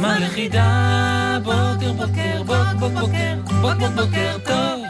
זמן 0.00 0.20
לחידה. 0.22 1.38
בוקר, 1.44 1.92
בוקר, 1.92 2.42
בוק, 2.46 2.80
בוק, 2.80 2.92
בוקר, 2.92 3.34
בוק, 3.60 3.74
בוק, 3.78 3.90
בוקר 3.96 4.36
טוב. 4.44 4.84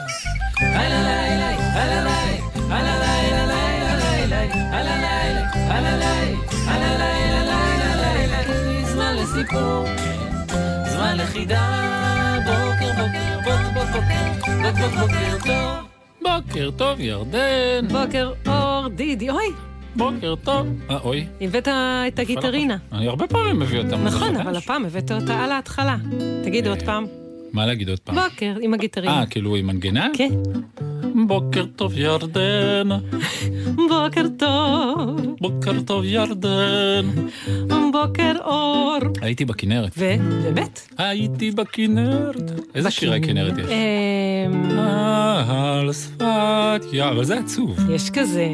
הלא 0.61 1.01
לילה, 1.09 1.51
הלא 1.75 1.95
לילה, 1.95 2.47
הלא 2.71 2.95
לילה, 3.03 3.47
לילה, 3.47 3.97
לילה, 3.97 4.41
הלא 4.79 4.91
לילה, 4.91 5.51
הלא 5.55 5.91
לילה, 5.91 6.39
הלא 6.67 6.97
לילה, 6.97 7.43
לילה, 7.45 8.37
לילה, 8.37 8.85
זמן 8.85 9.17
לסיפור. 9.17 9.85
זמן 10.87 11.17
לחידה, 11.17 11.65
בוקר 12.45 12.93
בוקר, 12.93 13.39
בוק 13.45 13.75
בוק 13.75 13.89
בוקר, 13.93 14.25
בוק 14.63 14.79
בוק 14.79 14.93
בוקר 15.01 15.37
טוב. 15.47 15.87
בוקר 16.23 16.71
טוב 16.77 17.01
ירדן, 17.01 17.89
בוקר 17.89 18.33
אור, 18.47 18.89
דידי, 18.89 19.31
אוי, 19.31 19.47
בוקר 19.97 20.35
טוב. 20.45 20.67
אה, 20.91 20.99
אוי. 21.05 21.27
הבאת 21.41 21.69
את 22.09 22.19
הגיטרינה. 22.19 22.77
אני 22.93 23.09
הרבה 23.09 23.27
פעמים 23.27 23.59
מביא 23.59 23.79
אותה. 23.79 23.97
נכון? 23.97 24.37
אבל 24.37 24.57
הפעם 24.57 24.85
הבאת 24.85 25.13
אותה 25.13 25.45
על 25.45 25.53
ההתחלה. 25.53 25.97
תגיד 26.45 26.67
עוד 26.67 26.83
פעם. 26.83 27.07
מה 27.53 27.67
להגיד 27.67 27.89
עוד 27.89 27.99
פעם? 27.99 28.15
בוקר, 28.15 28.55
עם 28.61 28.75
הגיטרינה. 28.75 29.21
אה, 29.21 29.27
כאילו 29.27 29.57
עם 29.57 29.67
מנגינה? 29.67 30.09
כן. 30.15 30.29
בוקר 31.27 31.65
טוב 31.77 31.99
ירדן, 31.99 32.89
בוקר 33.89 34.27
טוב, 34.39 35.21
בוקר 35.41 35.81
טוב 35.81 36.05
ירדן. 36.05 37.11
בוקר 37.93 38.33
אור. 38.45 38.99
הייתי 39.21 39.45
בכנרת. 39.45 39.93
ובאמת. 39.99 40.89
הייתי 40.99 41.51
בכנרת. 41.51 42.51
איזה 42.75 42.91
שירי 42.91 43.21
כנרת 43.21 43.59
יש? 43.59 43.67
אמ, 43.71 44.79
אה, 44.79 45.79
על 45.81 45.93
שפת 45.93 46.83
ים, 46.93 47.09
אבל 47.09 47.25
זה 47.25 47.39
עצוב. 47.39 47.91
יש 47.91 48.11
כזה. 48.11 48.53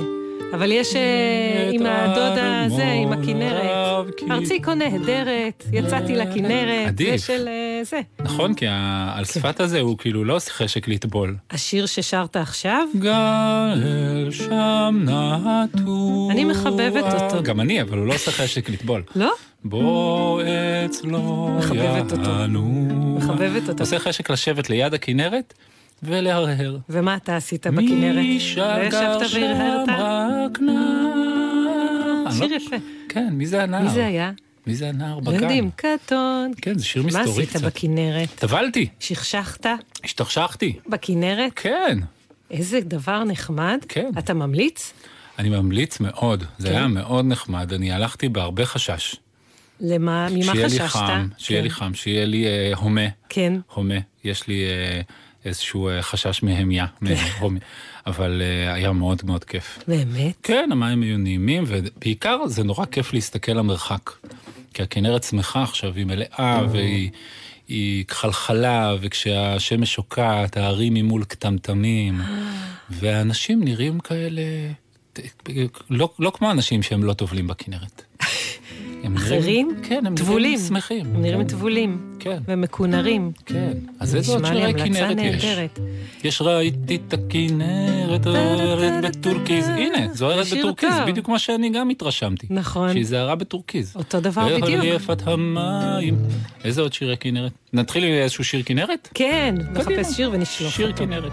אבל 0.55 0.73
יש 0.73 0.97
אה, 0.97 1.71
עם 1.73 1.83
הדוד 1.87 2.39
הזה, 2.39 2.85
עם 2.93 3.13
הכנרת. 3.13 4.07
כי- 4.17 4.25
ארצי 4.31 4.63
כה 4.63 4.75
נהדרת, 4.75 5.65
יצאתי 5.73 6.17
לכנרת. 6.17 6.87
עדיף. 6.87 7.11
זה 7.11 7.27
של 7.27 7.49
אה, 7.49 7.81
זה. 7.85 8.01
נכון, 8.21 8.55
כי 8.55 8.67
על 9.15 9.25
שפת 9.25 9.61
הזה 9.61 9.81
הוא 9.81 9.99
כאילו 9.99 10.25
לא 10.25 10.39
חשק 10.49 10.89
לטבול. 10.89 11.37
השיר 11.51 11.87
ששרת 11.87 12.37
עכשיו, 12.37 12.89
גל 12.99 14.29
שם 14.31 15.05
נטוע. 15.05 16.33
אני 16.33 16.45
מחבבת 16.45 17.23
אותו. 17.23 17.43
גם 17.43 17.61
אני, 17.61 17.83
אבל 17.83 17.99
הוא 17.99 18.07
לא 18.07 18.15
עושה 18.15 18.31
חשק 18.31 18.71
לטבול. 18.71 19.03
לא? 19.17 19.33
בוא 19.65 20.43
אצלו 20.87 21.49
מחבבת 21.59 22.13
אותו. 22.13 22.31
יענו. 22.31 23.17
מחבבת 23.19 23.69
אותו. 23.69 23.83
עושה 23.83 23.99
חשק 23.99 24.31
לשבת 24.31 24.71
ליד 24.71 24.95
הכנרת 24.95 25.55
ולהרהר. 26.03 26.77
ומה 26.89 27.17
אתה 27.17 27.37
עשית 27.37 27.67
בכנרת? 27.67 28.17
מי 28.17 28.41
שגר 28.41 29.29
שם? 29.29 29.85
רק 29.89 30.59
נער. 30.61 32.31
שיר 32.31 32.45
אני 32.45 32.51
לא- 32.51 32.57
יפה. 32.57 32.77
כן, 33.09 33.29
מי 33.33 33.47
זה 33.47 33.63
הנער? 33.63 33.83
מי 33.83 33.91
זה 33.91 34.07
היה? 34.07 34.31
מי 34.67 34.75
זה 34.75 34.89
הנער 34.89 35.21
בגן? 35.21 35.35
ילדים 35.35 35.71
קטון. 35.77 36.53
כן, 36.63 36.79
זה 36.79 36.85
שיר 36.85 37.03
מה 37.03 37.09
מסתורי 37.09 37.43
עשית 37.43 37.49
קצת. 37.57 37.63
בכנרת? 37.67 38.29
טבלתי, 38.35 38.89
שכשכת 39.01 39.67
השתכשכתי. 40.05 40.73
בכנרת? 40.89 41.53
כן. 41.57 41.99
איזה 42.51 42.81
דבר 42.81 43.25
נחמד. 43.25 43.79
כן. 43.89 44.11
אתה 44.19 44.35
ממליץ? 44.35 44.93
אני 45.39 45.49
ממליץ 45.49 46.01
מאוד, 46.01 46.45
זה 46.59 46.69
כן. 46.69 46.75
היה 46.75 46.87
מאוד 46.87 47.25
נחמד, 47.25 47.73
אני 47.73 47.93
הלכתי 47.93 48.29
בהרבה 48.29 48.65
חשש. 48.67 49.17
למה, 49.81 50.29
ממה 50.31 50.43
שיהיה 50.45 50.69
חששת? 50.69 50.81
לי 50.81 50.89
חם, 50.89 51.29
שיהיה 51.39 51.61
כן. 51.61 51.65
לי 51.65 51.71
חם, 51.71 51.95
שיהיה 51.95 52.27
לי 52.27 52.47
אה, 52.47 52.73
הומה, 52.77 53.01
כן. 53.29 53.53
הומה, 53.75 53.95
יש 54.25 54.49
לי 54.49 54.65
אה, 54.65 55.01
איזשהו 55.47 55.89
אה, 55.89 56.03
חשש 56.03 56.43
מהמיה, 56.43 56.87
אבל 58.07 58.43
אה, 58.43 58.75
היה 58.75 58.93
מאוד 58.93 59.23
מאוד 59.25 59.45
כיף. 59.45 59.79
באמת? 59.89 60.35
כן, 60.43 60.69
המים 60.73 61.03
היו 61.03 61.19
נעימים, 61.19 61.65
ובעיקר 61.67 62.47
זה 62.47 62.65
נורא 62.65 62.85
כיף 62.87 63.13
להסתכל 63.13 63.53
למרחק. 63.53 64.11
כי 64.75 64.83
הכנרת 64.83 65.23
שמחה 65.23 65.63
עכשיו, 65.63 65.95
היא 65.95 66.07
מלאה 66.07 66.63
והיא 66.71 67.11
היא 67.69 68.05
חלחלה, 68.11 68.95
וכשהשמש 69.01 69.95
שוקעת, 69.95 70.57
הערים 70.57 70.95
ממול 70.95 71.25
קטמטמים, 71.25 72.21
והאנשים 72.91 73.65
נראים 73.65 74.01
כאלה, 74.01 74.43
לא, 75.91 76.13
לא 76.19 76.33
כמו 76.35 76.51
אנשים 76.51 76.83
שהם 76.83 77.05
לא 77.05 77.13
טובלים 77.13 77.47
בכנרת. 77.47 78.03
הם 79.05 79.17
אחרים? 79.17 79.41
נראים, 79.41 79.83
כן, 79.83 80.07
הם 80.07 80.15
טבולים. 80.15 80.53
נראים 80.53 80.69
שמחים. 80.69 81.07
הם 81.15 81.23
נראים 81.23 81.39
כן, 81.41 81.47
טבולים. 81.49 82.17
כן, 82.19 82.39
ומקונרים. 82.49 83.33
כן. 83.47 83.73
אז 84.01 84.11
זה 84.11 84.17
איזה 84.19 84.33
עוד 84.33 84.47
שירי 84.47 84.75
כנרת 84.75 85.17
יש? 85.21 85.45
יש 86.25 86.43
ראיתי 86.43 86.99
את 87.09 87.13
הכנרת 87.13 88.25
זוהרת 88.25 89.05
בטורקיז. 89.05 89.69
הנה, 89.69 90.15
זוהרת 90.15 90.47
שיר 90.47 90.59
בטורקיז. 90.59 90.95
בדיוק 91.07 91.29
מה 91.29 91.39
שאני 91.39 91.71
גם 91.71 91.89
התרשמתי. 91.89 92.47
נכון. 92.51 92.93
שהיא 92.93 93.07
זהרה 93.07 93.35
בטורקיז. 93.35 93.93
אותו 93.97 94.21
דבר 94.21 94.59
בדיוק. 94.61 94.85
יפת 94.85 95.23
המים. 95.27 96.19
איזה 96.65 96.81
עוד 96.81 96.93
שירי 96.93 97.17
כנרת? 97.17 97.53
נתחיל 97.73 98.05
עם 98.05 98.13
איזשהו 98.13 98.45
שיר 98.45 98.63
כנרת? 98.63 99.09
כן. 99.15 99.55
נחפש 99.73 100.17
שיר 100.17 100.31
ונשלוף 100.33 100.75
שיר 100.75 100.87
אותו. 100.87 100.99
כנרת. 100.99 101.33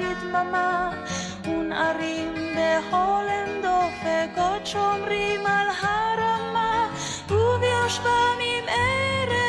בדממה 0.00 0.90
ונערים 1.44 2.34
בהולם 2.34 3.46
דופק 3.62 4.38
עוד 4.38 4.66
שומרים 4.66 5.46
על 5.46 5.68
הרמה 5.82 6.88
וביושבם 7.28 8.38
עם 8.40 8.64
ערב 8.68 9.39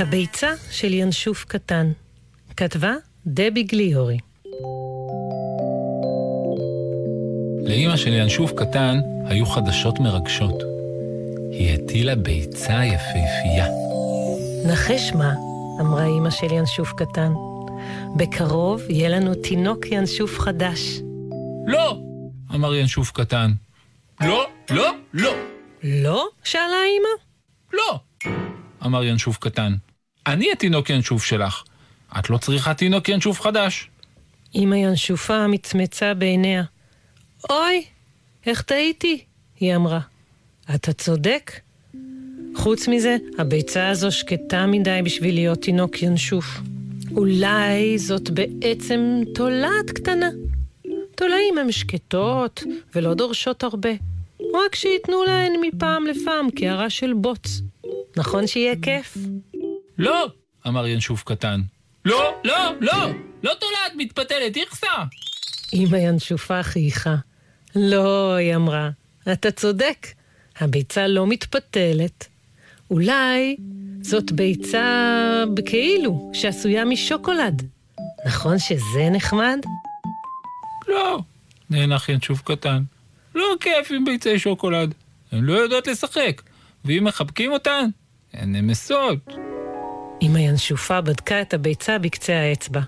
הביצה 0.00 0.50
של 0.70 0.92
ינשוף 0.92 1.44
קטן. 1.44 1.92
כתבה 2.56 2.92
דבי 3.26 3.62
גליורי. 3.62 4.18
לאימא 7.64 7.96
של 7.96 8.12
ינשוף 8.12 8.52
קטן 8.52 8.98
היו 9.24 9.46
חדשות 9.46 10.00
מרגשות. 10.00 10.62
היא 11.50 11.74
הטילה 11.74 12.14
ביצה 12.14 12.84
יפהפייה. 12.84 13.66
נחש 14.66 15.12
מה, 15.12 15.34
אמרה 15.80 16.04
אימא 16.04 16.30
של 16.30 16.52
ינשוף 16.52 16.92
קטן. 16.92 17.32
בקרוב 18.16 18.82
יהיה 18.88 19.08
לנו 19.08 19.34
תינוק 19.34 19.86
ינשוף 19.86 20.38
חדש. 20.38 20.80
לא! 21.66 21.98
אמר 22.54 22.74
ינשוף 22.74 23.10
קטן. 23.10 23.50
לא, 24.20 24.46
לא, 24.70 24.90
לא! 25.14 25.32
לא? 25.82 26.28
שאלה 26.44 26.82
אימא. 26.94 27.08
לא! 27.72 28.00
אמר 28.86 29.04
ינשוף 29.04 29.38
קטן. 29.38 29.74
אני 30.26 30.52
התינוק 30.52 30.90
ינשוף 30.90 31.24
שלך. 31.24 31.62
את 32.18 32.30
לא 32.30 32.38
צריכה 32.38 32.74
תינוק 32.74 33.08
ינשוף 33.08 33.40
חדש. 33.40 33.90
אמא 34.54 34.74
ינשופה 34.74 35.46
מצמצה 35.46 36.14
בעיניה. 36.14 36.62
אוי, 37.50 37.84
איך 38.46 38.62
טעיתי? 38.62 39.24
היא 39.60 39.76
אמרה. 39.76 40.00
אתה 40.74 40.92
צודק. 40.92 41.52
חוץ 42.54 42.88
מזה, 42.88 43.16
הביצה 43.38 43.88
הזו 43.88 44.12
שקטה 44.12 44.66
מדי 44.66 45.00
בשביל 45.04 45.34
להיות 45.34 45.62
תינוק 45.62 46.02
ינשוף. 46.02 46.44
אולי 47.16 47.98
זאת 47.98 48.30
בעצם 48.30 49.20
תולעת 49.34 49.90
קטנה. 49.94 50.28
תולעים 51.14 51.58
הן 51.58 51.72
שקטות 51.72 52.62
ולא 52.94 53.14
דורשות 53.14 53.62
הרבה. 53.62 53.90
רק 54.40 54.74
שייתנו 54.74 55.24
להן 55.24 55.52
מפעם 55.60 56.06
לפעם 56.06 56.50
קערה 56.50 56.90
של 56.90 57.12
בוץ. 57.12 57.60
נכון 58.16 58.46
שיהיה 58.46 58.74
כיף? 58.82 59.16
לא! 60.00 60.26
אמר 60.66 60.86
ינשוף 60.86 61.22
קטן. 61.22 61.60
לא, 62.04 62.34
לא, 62.44 62.72
לא! 62.80 63.10
לא 63.42 63.52
תולעת 63.60 63.92
מתפתלת, 63.96 64.56
איכסה! 64.56 64.86
אמא 65.72 65.96
ינשופה 65.96 66.62
חייכה. 66.62 67.14
לא, 67.76 68.34
היא 68.34 68.56
אמרה, 68.56 68.90
אתה 69.32 69.50
צודק, 69.50 70.06
הביצה 70.60 71.06
לא 71.06 71.26
מתפתלת. 71.26 72.26
אולי 72.90 73.56
זאת 74.02 74.32
ביצה 74.32 75.44
כאילו, 75.66 76.30
שעשויה 76.34 76.84
משוקולד. 76.84 77.62
נכון 78.26 78.58
שזה 78.58 79.08
נחמד? 79.10 79.58
לא, 80.88 81.20
נאנח 81.70 82.08
ינשוף 82.08 82.42
קטן. 82.42 82.82
לא 83.34 83.54
כיף 83.60 83.90
עם 83.90 84.04
ביצי 84.04 84.38
שוקולד. 84.38 84.94
הן 85.32 85.44
לא 85.44 85.52
יודעות 85.52 85.86
לשחק, 85.86 86.42
ואם 86.84 87.04
מחבקים 87.04 87.52
אותן, 87.52 87.88
הן 88.32 88.56
נמסות. 88.56 89.49
אמא 90.22 90.38
ינשופה 90.38 91.00
בדקה 91.00 91.42
את 91.42 91.54
הביצה 91.54 91.98
בקצה 91.98 92.40
האצבע. 92.40 92.80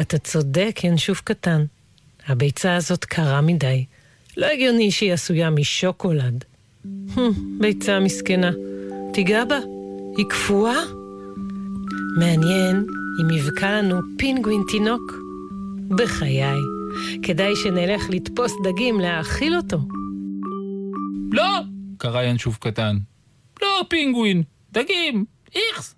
אתה 0.00 0.18
צודק, 0.18 0.80
ינשוף 0.84 1.20
קטן. 1.20 1.64
הביצה 2.26 2.76
הזאת 2.76 3.04
קרה 3.04 3.40
מדי. 3.40 3.84
לא 4.36 4.46
הגיוני 4.46 4.90
שהיא 4.90 5.12
עשויה 5.12 5.50
משוקולד. 5.50 6.44
ביצה 7.60 8.00
מסכנה. 8.00 8.50
תיגע 9.12 9.44
בה, 9.44 9.58
היא 10.16 10.26
קפואה? 10.28 10.78
מעניין 12.18 12.86
אם 13.20 13.30
יבקע 13.30 13.72
לנו 13.72 14.00
פינגווין 14.18 14.62
תינוק. 14.68 15.12
בחיי, 15.88 16.58
כדאי 17.22 17.56
שנלך 17.56 18.02
לתפוס 18.10 18.52
דגים 18.64 19.00
להאכיל 19.00 19.56
אותו. 19.56 19.78
לא! 21.32 21.60
קרא 21.98 22.22
ינשוף 22.22 22.58
קטן. 22.58 22.96
לא 23.62 23.82
פינגווין, 23.88 24.42
דגים, 24.72 25.24
איכס. 25.54 25.94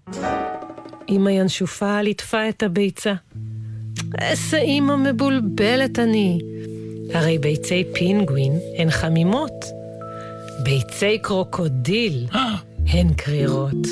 אמא 1.08 1.30
ינשופה 1.30 2.02
ליטפה 2.02 2.48
את 2.48 2.62
הביצה. 2.62 3.12
איזה 4.20 4.58
אמא 4.58 4.96
מבולבלת 4.96 5.98
אני. 5.98 6.38
הרי 7.14 7.38
ביצי 7.38 7.84
פינגווין 7.94 8.58
הן 8.76 8.90
חמימות. 8.90 9.64
ביצי 10.62 11.18
קרוקודיל 11.18 12.26
הן 12.86 13.12
קרירות. 13.16 13.86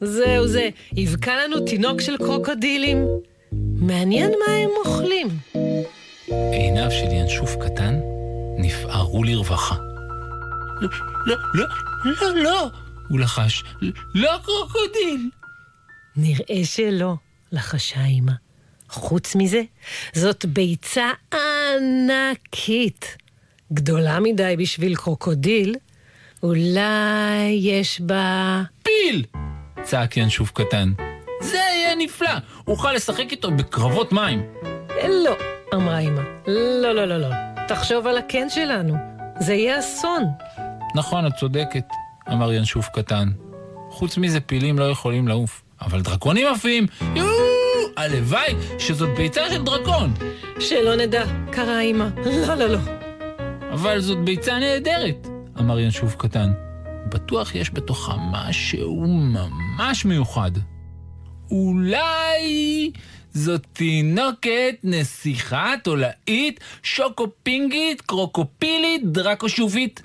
זהו 0.00 0.46
זה, 0.46 0.68
יבקע 0.92 1.32
לנו 1.44 1.60
תינוק 1.60 2.00
של 2.00 2.16
קרוקודילים. 2.16 3.06
מעניין 3.76 4.30
מה 4.30 4.54
הם 4.54 4.70
אוכלים. 4.84 5.28
עיניו 6.52 6.90
של 6.90 7.12
ינשוף 7.12 7.56
קטן 7.56 8.00
נפערו 8.58 9.24
לרווחה. 9.24 9.74
לא, 10.80 10.88
לא, 11.26 11.36
לא, 11.54 11.66
לא, 12.04 12.42
לא, 12.42 12.70
הוא 13.12 13.20
לחש, 13.20 13.62
לא 14.14 14.30
קרוקודיל. 14.44 15.30
נראה 16.16 16.64
שלא, 16.64 17.14
לחשה 17.52 18.04
אמא. 18.04 18.32
חוץ 18.88 19.34
מזה, 19.34 19.62
זאת 20.14 20.44
ביצה 20.44 21.10
ענקית. 21.32 23.16
גדולה 23.72 24.20
מדי 24.20 24.54
בשביל 24.58 24.96
קרוקודיל. 24.96 25.74
אולי 26.42 27.48
יש 27.60 28.00
בה... 28.00 28.62
פיל! 28.82 29.24
צעק 29.82 30.16
ינשוף 30.16 30.50
קטן. 30.50 30.92
זה 31.40 31.56
יהיה 31.56 31.94
נפלא, 31.94 32.34
אוכל 32.66 32.92
לשחק 32.92 33.26
איתו 33.30 33.50
בקרבות 33.50 34.12
מים. 34.12 34.42
לא, 35.24 35.36
אמרה 35.74 35.98
אמא. 35.98 36.22
לא, 36.46 36.92
לא, 36.94 37.04
לא, 37.04 37.18
לא. 37.18 37.28
תחשוב 37.68 38.06
על 38.06 38.18
הקן 38.18 38.50
שלנו. 38.50 38.94
זה 39.40 39.54
יהיה 39.54 39.78
אסון. 39.78 40.24
נכון, 40.94 41.26
את 41.26 41.32
צודקת, 41.34 41.84
אמר 42.28 42.52
ינשוף 42.52 42.88
קטן. 42.88 43.28
חוץ 43.90 44.18
מזה, 44.18 44.40
פילים 44.40 44.78
לא 44.78 44.84
יכולים 44.84 45.28
לעוף. 45.28 45.62
אבל 45.80 46.00
דרקונים 46.00 46.46
עפים! 46.46 46.86
יואו! 47.14 47.28
הלוואי 47.96 48.54
שזאת 48.78 49.16
ביצה 49.16 49.50
של 49.50 49.64
דרקון! 49.64 50.14
שלא 50.60 50.96
נדע, 50.96 51.24
קראה 51.50 51.80
אמא. 51.80 52.08
לא, 52.24 52.54
לא, 52.54 52.66
לא. 52.66 52.78
אבל 53.72 54.00
זאת 54.00 54.18
ביצה 54.18 54.58
נהדרת, 54.58 55.26
אמר 55.58 55.80
ינשוף 55.80 56.16
קטן. 56.16 56.52
בטוח 57.08 57.54
יש 57.54 57.70
בתוכה 57.70 58.16
משהו 58.32 59.06
ממש 59.06 60.04
מיוחד. 60.04 60.50
אולי 61.50 62.90
זאת 63.34 63.66
תינוקת, 63.72 64.74
נסיכה, 64.84 65.74
תולעית, 65.84 66.60
שוקופינגית, 66.82 68.00
קרוקופילית, 68.00 69.12
דרקושובית. 69.12 70.02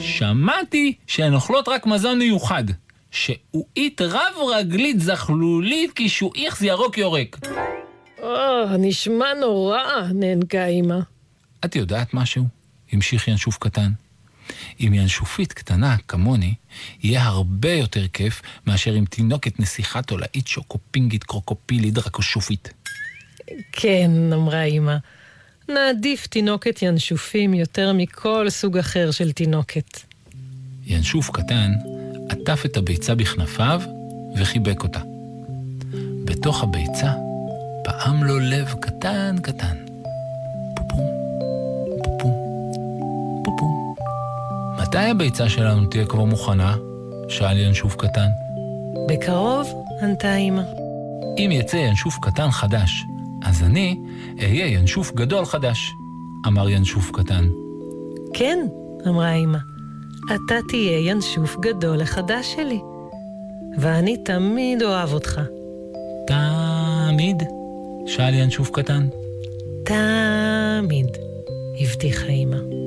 שמעתי 0.00 0.94
שהן 1.06 1.34
אוכלות 1.34 1.68
רק 1.68 1.86
מזון 1.86 2.18
מיוחד. 2.18 2.64
שעועית 3.10 4.00
רב-רגלית 4.00 5.00
זחלולית 5.00 5.92
קישואיכס 5.92 6.62
ירוק 6.62 6.98
יורק. 6.98 7.38
או, 8.22 8.64
נשמע 8.78 9.34
נורא, 9.40 9.82
נאנקה 10.14 10.66
אמא. 10.66 10.98
את 11.64 11.76
יודעת 11.76 12.14
משהו? 12.14 12.44
המשיך 12.92 13.28
ינשוף 13.28 13.58
קטן. 13.58 13.90
עם 14.78 14.94
ינשופית 14.94 15.52
קטנה 15.52 15.96
כמוני, 16.08 16.54
יהיה 17.02 17.22
הרבה 17.22 17.72
יותר 17.72 18.08
כיף 18.08 18.42
מאשר 18.66 18.92
עם 18.92 19.04
תינוקת 19.04 19.60
נסיכה 19.60 20.02
תולעית 20.02 20.46
שוקופינגית 20.46 21.24
קרוקופילית 21.24 21.94
דרקושופית. 21.94 22.72
כן, 23.72 24.10
אמרה 24.32 24.62
אמא. 24.62 24.96
נעדיף 25.70 26.26
תינוקת 26.26 26.82
ינשופים 26.82 27.54
יותר 27.54 27.92
מכל 27.92 28.50
סוג 28.50 28.78
אחר 28.78 29.10
של 29.10 29.32
תינוקת. 29.32 30.00
ינשוף 30.86 31.30
קטן 31.30 31.72
עטף 32.28 32.62
את 32.66 32.76
הביצה 32.76 33.14
בכנפיו 33.14 33.82
וחיבק 34.36 34.82
אותה. 34.82 35.00
בתוך 36.24 36.62
הביצה 36.62 37.12
פעם 37.84 38.24
לו 38.24 38.38
לב 38.38 38.74
קטן 38.80 39.36
קטן. 39.42 39.76
פופום, 40.76 41.06
פופום, 42.04 42.32
פופום. 43.44 43.94
מתי 44.82 44.98
הביצה 44.98 45.48
שלנו 45.48 45.86
תהיה 45.86 46.06
כבר 46.06 46.24
מוכנה? 46.24 46.76
שאל 47.28 47.58
ינשוף 47.58 47.96
קטן. 47.96 48.28
בקרוב, 49.08 49.84
ענתה 50.02 50.36
אמא. 50.36 50.62
אם 51.38 51.50
יצא 51.52 51.76
ינשוף 51.76 52.18
קטן 52.22 52.50
חדש, 52.50 53.04
אז 53.42 53.62
אני 53.62 54.00
אהיה 54.38 54.66
ינשוף 54.66 55.12
גדול 55.14 55.44
חדש, 55.44 55.92
אמר 56.46 56.68
ינשוף 56.68 57.10
קטן. 57.10 57.48
כן, 58.34 58.66
אמרה 59.08 59.32
אמא. 59.34 59.58
אתה 60.26 60.54
תהיה 60.68 61.10
ינשוף 61.10 61.56
גדול 61.60 62.00
החדש 62.00 62.54
שלי. 62.54 62.80
ואני 63.78 64.16
תמיד 64.16 64.82
אוהב 64.82 65.12
אותך. 65.12 65.40
תמיד? 66.26 67.42
שאל 68.06 68.34
ינשוף 68.34 68.70
קטן. 68.70 69.08
תמיד, 69.84 71.06
הבטיחה 71.80 72.26
אמא. 72.26 72.79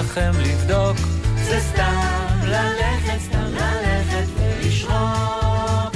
לכם 0.00 0.32
לבדוק. 0.38 0.96
זה 1.36 1.60
סתם 1.60 2.38
ללכת, 2.44 3.20
סתם 3.28 3.52
ללכת 3.52 4.26
ולשרוק. 4.38 5.94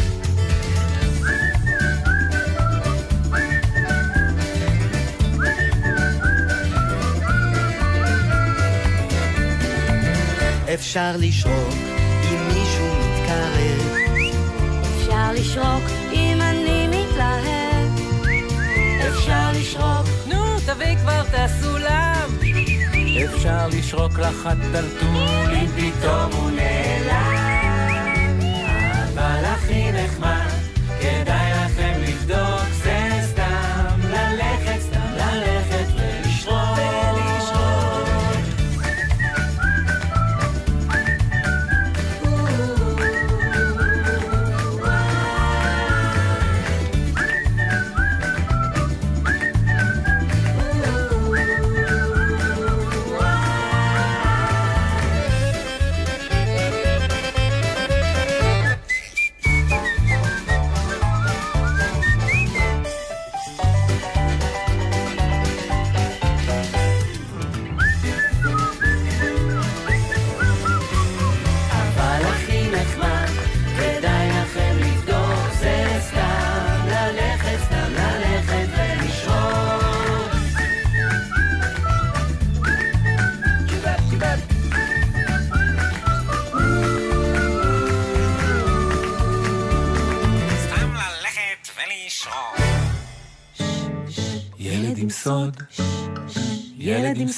אפשר 10.74 11.12
לשרוק 11.18 11.74
אם 12.24 12.48
מישהו 12.48 12.86
מתקרב 13.00 13.94
אפשר 14.82 15.32
לשרוק 15.32 15.84
אם 16.12 16.38
אני 16.42 16.86
מתלהב. 16.86 17.90
אפשר 19.08 19.50
לשרוק 19.54 20.06
נו, 20.26 20.58
תביא 20.66 20.96
כבר 20.96 21.20
את 21.20 21.34
הסולם. 21.34 22.03
אפשר 23.24 23.68
לשרוק 23.68 24.18
לך 24.18 24.46
הטלטול 24.46 25.54
אם 25.54 25.66
פתאום 25.76 26.32
הוא 26.32 26.50
נעלם. 26.50 28.40
אבל 29.14 29.44
הכי 29.44 29.92
נחמד, 29.92 30.43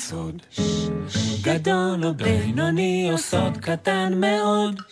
סוד, 0.08 0.42
גדול 1.42 2.04
או 2.04 2.14
בינוני 2.14 3.08
או 3.12 3.18
סוד 3.18 3.56
קטן 3.56 4.12
מאוד, 4.20 4.82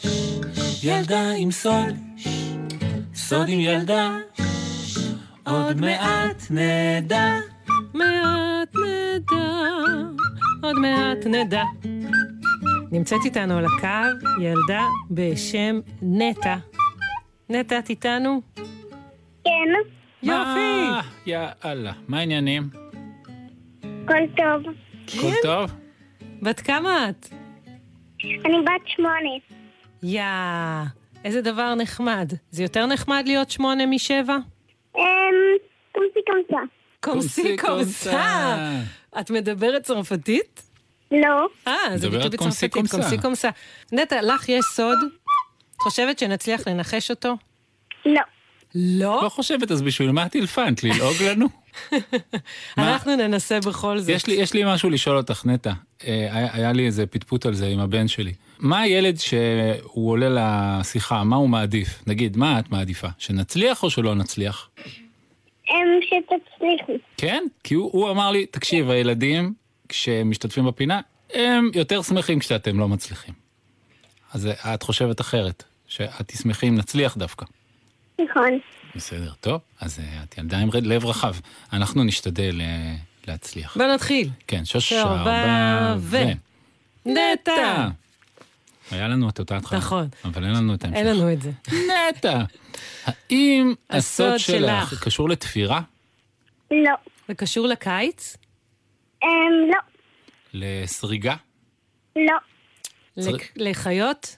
ילדה 0.83 1.31
עם 1.37 1.51
סוד, 1.51 1.95
סוד 3.15 3.49
עם 3.49 3.61
ילדה, 3.61 4.17
עוד 5.47 5.81
מעט 5.81 6.43
נדע. 6.51 7.39
מעט 7.95 8.75
נדע, 8.75 9.47
עוד 10.63 10.79
מעט 10.79 11.27
נדע. 11.27 11.65
נמצאת 12.93 13.21
איתנו 13.25 13.59
על 13.59 13.65
הקו 13.65 14.27
ילדה 14.41 14.83
בשם 15.11 15.81
נטע. 16.03 16.57
נטע, 17.51 17.79
את 17.79 17.91
איתנו? 17.91 18.41
כן, 19.45 19.51
יופי! 20.23 21.07
יאללה, 21.27 21.93
מה 22.09 22.19
העניינים? 22.19 22.71
הכל 23.83 24.15
טוב. 24.37 24.84
הכל 25.09 25.31
טוב? 25.43 25.71
בת 26.43 26.61
כמה 26.61 27.11
את? 27.11 27.27
אני 28.25 28.57
בת 28.65 28.87
שמונה. 28.87 29.31
יא, 30.03 30.23
איזה 31.25 31.41
דבר 31.43 31.75
נחמד. 31.75 32.33
זה 32.51 32.63
יותר 32.63 32.87
נחמד 32.87 33.23
להיות 33.27 33.51
שמונה 33.51 33.87
משבע? 33.87 34.37
אמ, 34.97 35.03
קומסי 35.93 36.21
קומסה. 36.27 36.63
קומסי 37.01 37.57
קומסה. 37.57 38.57
את 39.21 39.31
מדברת 39.31 39.83
צרפתית? 39.83 40.63
לא, 41.11 41.47
אה, 41.69 41.73
זה 41.95 42.11
ביטוי 42.11 42.29
בצרפתית. 42.29 42.73
קומסי 42.73 43.19
קומסה. 43.23 43.51
נטע, 43.93 44.23
לך 44.23 44.49
יש 44.49 44.65
סוד? 44.65 44.99
את 45.71 45.81
חושבת 45.81 46.19
שנצליח 46.19 46.69
לנחש 46.69 47.11
אותו? 47.11 47.37
לא. 48.07 48.21
לא? 48.75 49.21
לא 49.25 49.29
חושבת, 49.29 49.71
אז 49.71 49.83
בשביל 49.83 50.11
מה 50.11 50.29
טילפנת? 50.29 50.85
ללעוג 50.85 51.23
לנו? 51.31 51.64
אנחנו 52.79 53.17
ננסה 53.17 53.61
בכל 53.61 53.99
זאת. 53.99 54.09
יש 54.09 54.27
לי, 54.27 54.35
יש 54.35 54.55
לי 54.55 54.63
משהו 54.67 54.91
לשאול 54.91 55.17
אותך, 55.17 55.47
נטע. 55.47 55.73
אה, 56.07 56.29
היה, 56.33 56.49
היה 56.53 56.73
לי 56.73 56.87
איזה 56.87 57.07
פטפוט 57.07 57.47
על 57.47 57.55
זה 57.55 57.67
עם 57.67 57.81
הבן 57.81 58.09
שלי. 58.09 58.33
מה 58.59 58.81
הילד 58.81 59.17
שהוא 59.19 60.11
עולה 60.11 60.29
לשיחה, 60.81 61.25
מה 61.25 61.37
הוא 61.37 61.49
מעדיף? 61.49 62.03
נגיד, 62.07 62.37
מה 62.37 62.59
את 62.59 62.71
מעדיפה? 62.71 63.09
שנצליח 63.19 63.83
או 63.83 63.91
שלא 63.91 64.15
נצליח? 64.15 64.69
אמ, 65.69 65.75
שתצליחו. 66.03 66.93
כן? 67.17 67.45
כי 67.65 67.75
הוא, 67.75 67.91
הוא 67.93 68.11
אמר 68.11 68.31
לי, 68.31 68.47
תקשיב, 68.47 68.91
הילדים, 68.91 69.55
כשהם 69.89 70.31
משתתפים 70.31 70.67
בפינה, 70.67 71.01
הם 71.35 71.71
יותר 71.75 72.03
שמחים 72.03 72.39
כשאתם 72.39 72.79
לא 72.79 72.89
מצליחים. 72.89 73.35
אז 74.33 74.47
אה, 74.47 74.75
את 74.75 74.83
חושבת 74.83 75.21
אחרת, 75.21 75.63
שאת 75.89 76.27
תשמחי 76.27 76.69
אם 76.69 76.75
נצליח 76.75 77.17
דווקא. 77.17 77.47
נכון. 78.21 78.59
בסדר, 78.97 79.33
טוב, 79.41 79.61
אז 79.81 80.01
אה, 80.01 80.23
את 80.23 80.39
ילדה 80.39 80.59
עם 80.59 80.71
לב 80.73 81.05
רחב. 81.07 81.35
אנחנו 81.73 82.05
נשתדל 82.05 82.61
אה, 82.61 82.95
להצליח. 83.27 83.77
בוא 83.77 83.87
נתחיל. 83.87 84.31
כן, 84.47 84.65
שוש 84.65 84.93
ארבע 84.93 85.95
ו... 85.99 86.17
נטע! 87.07 87.89
היה 88.91 89.09
לנו 89.09 89.29
את 89.29 89.39
אותה 89.39 89.57
התחלה. 89.57 89.79
נכון. 89.79 90.09
אבל 90.25 90.45
אין 90.45 90.53
לנו 90.53 90.75
את 90.75 90.85
ההמשך. 90.85 90.99
אין 90.99 91.07
לנו 91.07 91.33
את 91.33 91.43
זה. 91.43 91.51
נטע, 92.09 92.43
האם 93.05 93.75
הסוד 93.91 94.39
שלך. 94.39 95.05
קשור 95.05 95.29
לתפירה? 95.29 95.81
לא. 96.71 96.95
זה 97.29 97.35
קשור 97.35 97.67
לקיץ? 97.67 98.37
אמ, 99.23 99.29
לא. 99.71 99.79
לסריגה? 100.53 101.35
לא. 102.17 102.37
לחיות? 103.57 104.37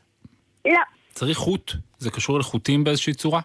לא. 0.67 0.81
צריך 1.13 1.39
חוט? 1.39 1.73
זה 1.99 2.11
קשור 2.11 2.39
לחוטים 2.39 2.85
באיזושהי 2.85 3.15
צורה? 3.15 3.41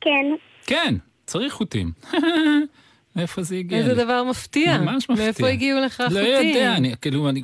כן. 0.00 0.26
כן, 0.66 0.94
צריך 1.26 1.52
חוטים. 1.52 1.92
מאיפה 3.16 3.42
זה 3.42 3.56
הגיע 3.56 3.78
לי? 3.78 3.84
איזה 3.84 4.04
דבר 4.04 4.24
מפתיע. 4.24 4.78
ממש 4.78 5.10
מפתיע. 5.10 5.24
מאיפה 5.24 5.48
הגיעו 5.48 5.80
לך 5.80 6.00
החוטים? 6.00 6.22
לא 6.22 6.28
יודע, 6.28 6.76
אני 6.76 6.94
כאילו, 7.00 7.28
אני, 7.28 7.42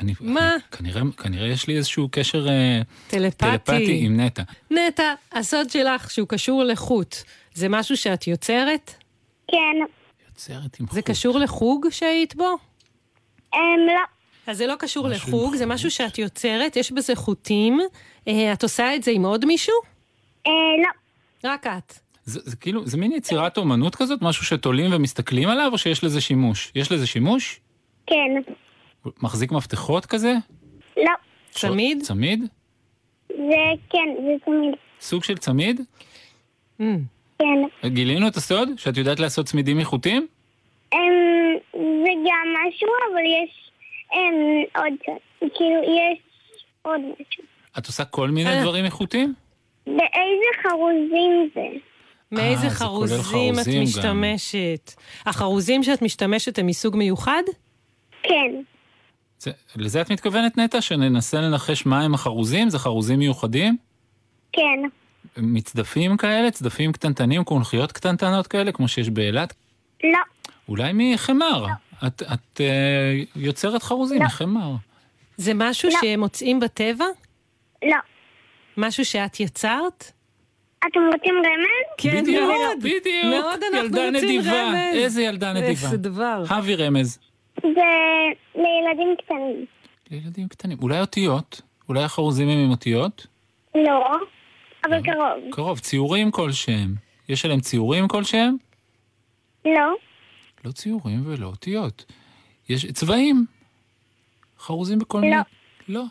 אני, 0.00 0.14
מה? 0.20 0.52
אני, 0.52 0.60
כנראה, 0.70 1.02
כנראה 1.16 1.48
יש 1.48 1.66
לי 1.68 1.76
איזשהו 1.76 2.08
קשר 2.10 2.48
אה, 2.48 2.80
טלפתי. 3.06 3.46
טלפתי 3.46 3.98
עם 4.00 4.20
נטע. 4.20 4.42
נטע, 4.70 5.14
הסוד 5.32 5.70
שלך 5.70 6.10
שהוא 6.10 6.28
קשור 6.28 6.64
לחוט, 6.64 7.16
זה 7.54 7.68
משהו 7.68 7.96
שאת 7.96 8.26
יוצרת? 8.26 8.94
כן. 9.48 9.56
יוצרת 10.28 10.80
עם 10.80 10.86
זה 10.86 11.00
חוט. 11.00 11.10
קשור 11.10 11.38
לחוג 11.38 11.86
שהיית 11.90 12.36
בו? 12.36 12.56
אמ, 13.54 13.60
לא. 13.86 14.02
אז 14.46 14.58
זה 14.58 14.66
לא 14.66 14.74
קשור 14.78 15.08
לחוג, 15.08 15.56
זה. 15.56 15.66
משהו 15.66 15.90
שאת 15.90 16.18
יוצרת, 16.18 16.76
יש 16.76 16.92
בזה 16.92 17.14
חוטים. 17.14 17.80
אה, 18.28 18.52
את 18.52 18.62
עושה 18.62 18.94
את 18.94 19.02
זה 19.02 19.10
עם 19.10 19.24
עוד 19.24 19.44
מישהו? 19.44 19.74
אה, 20.46 20.52
לא. 20.82 21.05
רק 21.46 21.66
את. 21.66 21.98
זה, 22.24 22.40
זה 22.44 22.56
כאילו, 22.56 22.86
זה 22.86 22.96
מין 22.96 23.12
יצירת 23.12 23.58
אומנות 23.58 23.94
כזאת? 23.96 24.22
משהו 24.22 24.44
שתולים 24.44 24.90
ומסתכלים 24.92 25.48
עליו, 25.48 25.68
או 25.72 25.78
שיש 25.78 26.04
לזה 26.04 26.20
שימוש? 26.20 26.72
יש 26.74 26.92
לזה 26.92 27.06
שימוש? 27.06 27.60
כן. 28.06 28.52
מחזיק 29.22 29.52
מפתחות 29.52 30.06
כזה? 30.06 30.34
לא. 30.96 31.12
צמיד? 31.50 32.02
צמיד? 32.02 32.44
זה 33.28 33.36
כן, 33.90 34.08
זה 34.22 34.32
תמיד. 34.44 34.74
סוג 35.00 35.24
של 35.24 35.36
צמיד? 35.36 35.80
Mm. 36.80 36.84
כן. 37.38 37.88
גילינו 37.88 38.28
את 38.28 38.36
הסוד? 38.36 38.68
שאת 38.76 38.96
יודעת 38.96 39.20
לעשות 39.20 39.46
צמידים 39.46 39.78
מחוטים? 39.78 40.26
אמ, 40.94 40.98
זה 41.72 42.10
גם 42.24 42.54
משהו, 42.68 42.88
אבל 43.12 43.22
יש 43.44 43.70
אמ, 44.14 44.82
עוד. 44.82 45.16
כאילו, 45.40 45.82
יש 45.82 46.18
עוד 46.82 47.00
משהו. 47.00 47.44
את 47.78 47.86
עושה 47.86 48.04
כל 48.04 48.30
מיני 48.30 48.50
אה. 48.50 48.62
דברים 48.62 48.84
מחוטים? 48.84 49.34
באיזה 49.86 50.46
חרוזים 50.62 51.50
זה? 51.54 51.78
מאיזה 52.32 52.64
אה, 52.66 52.70
חרוזים 52.70 53.20
את 53.20 53.24
חרוזים 53.24 53.74
גם. 53.74 53.82
משתמשת? 53.82 54.94
החרוזים 55.26 55.82
שאת 55.82 56.02
משתמשת 56.02 56.58
הם 56.58 56.66
מסוג 56.66 56.96
מיוחד? 56.96 57.42
כן. 58.22 58.62
זה, 59.38 59.50
לזה 59.76 60.00
את 60.00 60.10
מתכוונת, 60.10 60.58
נטע? 60.58 60.80
שננסה 60.80 61.40
לנחש 61.40 61.86
מה 61.86 62.02
הם 62.02 62.14
החרוזים? 62.14 62.70
זה 62.70 62.78
חרוזים 62.78 63.18
מיוחדים? 63.18 63.76
כן. 64.52 64.80
מצדפים 65.36 66.16
כאלה? 66.16 66.50
צדפים 66.50 66.92
קטנטנים, 66.92 67.44
קונכיות 67.44 67.92
קטנטנות 67.92 68.46
כאלה, 68.46 68.72
כמו 68.72 68.88
שיש 68.88 69.10
באילת? 69.10 69.54
לא. 70.04 70.18
אולי 70.68 70.92
מחמר. 70.94 71.66
את, 72.06 72.22
את 72.22 72.60
אה, 72.60 73.22
יוצרת 73.36 73.82
חרוזים, 73.82 74.22
לא. 74.22 74.28
חמר. 74.28 74.72
זה 75.36 75.52
משהו 75.54 75.88
לא. 75.92 75.98
שהם 76.00 76.20
מוצאים 76.20 76.60
בטבע? 76.60 77.04
לא. 77.84 77.96
משהו 78.76 79.04
שאת 79.04 79.40
יצרת? 79.40 80.12
אתם 80.78 81.00
רוצים 81.14 81.34
רמז? 81.34 81.86
כן, 81.98 82.22
בדיוק, 82.22 82.42
מאוד. 82.42 82.78
בדיוק. 82.78 83.24
מאוד 83.30 83.60
אנחנו 83.72 83.88
רוצים 83.88 84.14
נדיבה. 84.14 84.62
רמז. 84.68 84.76
איזה 84.94 85.22
ילדה 85.22 85.52
נדיבה. 85.52 85.68
איזה 85.68 85.96
דבר. 85.96 86.42
הבי 86.48 86.74
רמז. 86.74 87.18
זה 87.62 87.68
לילדים 88.54 89.14
קטנים. 89.18 89.64
לילדים 90.10 90.48
קטנים. 90.48 90.78
אולי 90.82 91.00
אותיות? 91.00 91.60
אולי 91.88 92.02
החרוזים 92.02 92.48
הם 92.48 92.58
עם 92.58 92.70
אותיות? 92.70 93.26
לא, 93.74 94.06
אבל 94.84 95.02
קרוב. 95.02 95.52
קרוב, 95.52 95.78
ציורים 95.78 96.30
כלשהם. 96.30 96.94
יש 97.28 97.44
עליהם 97.44 97.60
ציורים 97.60 98.08
כלשהם? 98.08 98.56
לא, 99.64 99.92
לא 100.64 100.70
ציורים 100.72 101.22
ולא 101.26 101.46
אותיות. 101.46 102.04
יש 102.68 102.86
צבעים. 102.86 103.46
חרוזים 104.58 104.98
בכל 104.98 105.20
מיני... 105.20 105.36
לא. 105.88 106.02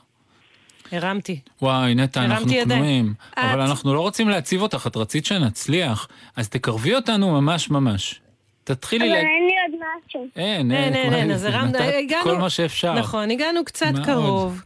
הרמתי. 0.92 1.40
וואי, 1.62 1.96
נטע, 1.96 2.20
הרמתי 2.22 2.34
אנחנו 2.36 2.52
ידיים. 2.54 2.80
כנועים. 2.82 3.14
את- 3.34 3.38
אבל 3.38 3.62
אנחנו 3.62 3.94
לא 3.94 4.00
רוצים 4.02 4.30
להציב 4.30 4.62
אותך, 4.62 4.88
את 4.88 4.98
רצית 4.98 5.26
שנצליח. 5.26 6.08
אז 6.36 6.50
תקרבי 6.50 6.96
אותנו 6.96 7.32
ממש 7.42 7.70
ממש. 7.70 8.22
תתחילי 8.64 9.06
אבל 9.06 9.14
ל... 9.14 9.16
אין 9.18 9.26
לי 9.48 9.78
עוד 9.78 9.82
משהו. 10.08 10.28
אין, 10.36 10.72
אין, 10.72 10.94
אין, 10.94 11.08
כבר- 11.10 11.18
אין, 11.18 11.32
אז 11.32 11.44
הרמת, 11.44 11.76
נתת 11.76 11.94
הגענו... 12.00 12.24
כל 12.24 12.38
מה 12.38 12.50
שאפשר. 12.50 12.94
נכון, 12.94 13.32
הגענו 13.32 13.66
קצת 13.66 13.86
מאוד. 13.94 14.06
קרוב. 14.06 14.62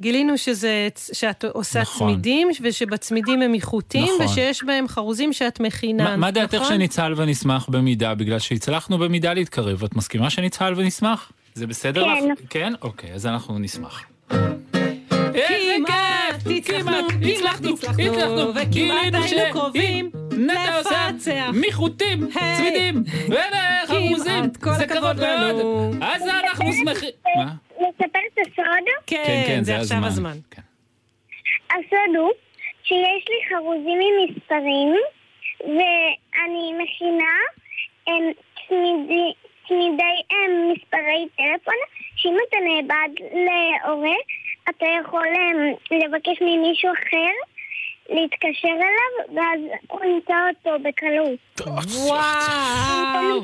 גילינו 0.00 0.38
שזה, 0.38 0.88
שאת 1.12 1.44
עושה 1.44 1.80
נכון. 1.80 2.12
צמידים, 2.12 2.48
ושבצמידים 2.64 3.42
הם 3.42 3.54
איכותים, 3.54 4.04
נכון. 4.14 4.26
ושיש 4.26 4.64
בהם 4.64 4.88
חרוזים 4.88 5.32
שאת 5.32 5.60
מכינה. 5.60 6.04
מה- 6.04 6.16
מה 6.16 6.30
דעתך 6.30 6.54
נכון? 6.54 6.68
שנצהל 6.68 7.14
ונשמח 7.16 7.68
במידה, 7.68 8.14
בגלל 8.14 8.38
שהצלחנו 8.38 8.98
במידה 8.98 9.34
להתקרב? 9.34 9.84
את 9.84 9.96
מסכימה 9.96 10.30
שנצהל 10.30 10.74
ונשמח? 10.76 11.32
זה 11.54 11.66
בסדר 11.66 12.04
כן. 12.04 12.28
לך? 12.32 12.38
כן? 12.50 12.72
אוקיי, 12.82 13.12
אז 13.12 13.26
אנחנו 13.26 13.58
נשמח. 13.58 14.04
כמעט 15.46 16.34
הצלחנו, 16.56 16.96
הצלחנו, 17.22 17.68
הצלחנו, 17.74 18.54
וכמעט 18.54 19.14
היינו 19.14 19.52
קרובים 19.52 20.10
לפצח. 20.32 21.50
מחוטים. 21.68 22.28
צמידים, 22.56 22.94
כל 24.60 24.72
זה 24.72 24.86
כבוד 24.86 25.16
מאוד. 25.16 25.40
לנו. 25.40 25.90
אז 26.02 26.22
אנחנו 26.22 26.72
שמחים. 26.72 27.10
מה? 27.36 27.52
לספר 27.76 28.18
את 28.34 28.38
הסוד? 28.38 28.88
כן, 29.06 29.60
זה 29.62 29.76
עכשיו 29.76 30.06
הזמן. 30.06 30.36
כן. 30.50 30.62
הסוד 31.70 32.16
הוא 32.16 32.30
שיש 32.82 33.24
לי 33.28 33.48
חרוזים 33.48 33.98
עם 34.00 34.14
מספרים, 34.24 34.94
ואני 35.60 36.72
מכינה 36.82 37.34
צמידי, 39.68 40.22
מספרי 40.72 41.28
טלפון, 41.36 41.74
שאם 42.16 42.36
אתה 42.48 42.56
נאבד 42.64 43.14
להורה, 43.32 44.16
אתה 44.70 44.86
יכול 45.02 45.26
הם, 45.26 45.56
לבקש 45.98 46.42
ממישהו 46.42 46.90
אחר 46.92 47.34
להתקשר 48.08 48.68
אליו, 48.68 49.36
ואז 49.36 49.60
הוא 49.88 50.00
ימצא 50.04 50.34
אותו 50.48 50.82
בקלות. 50.84 51.60
וואו! 52.06 53.40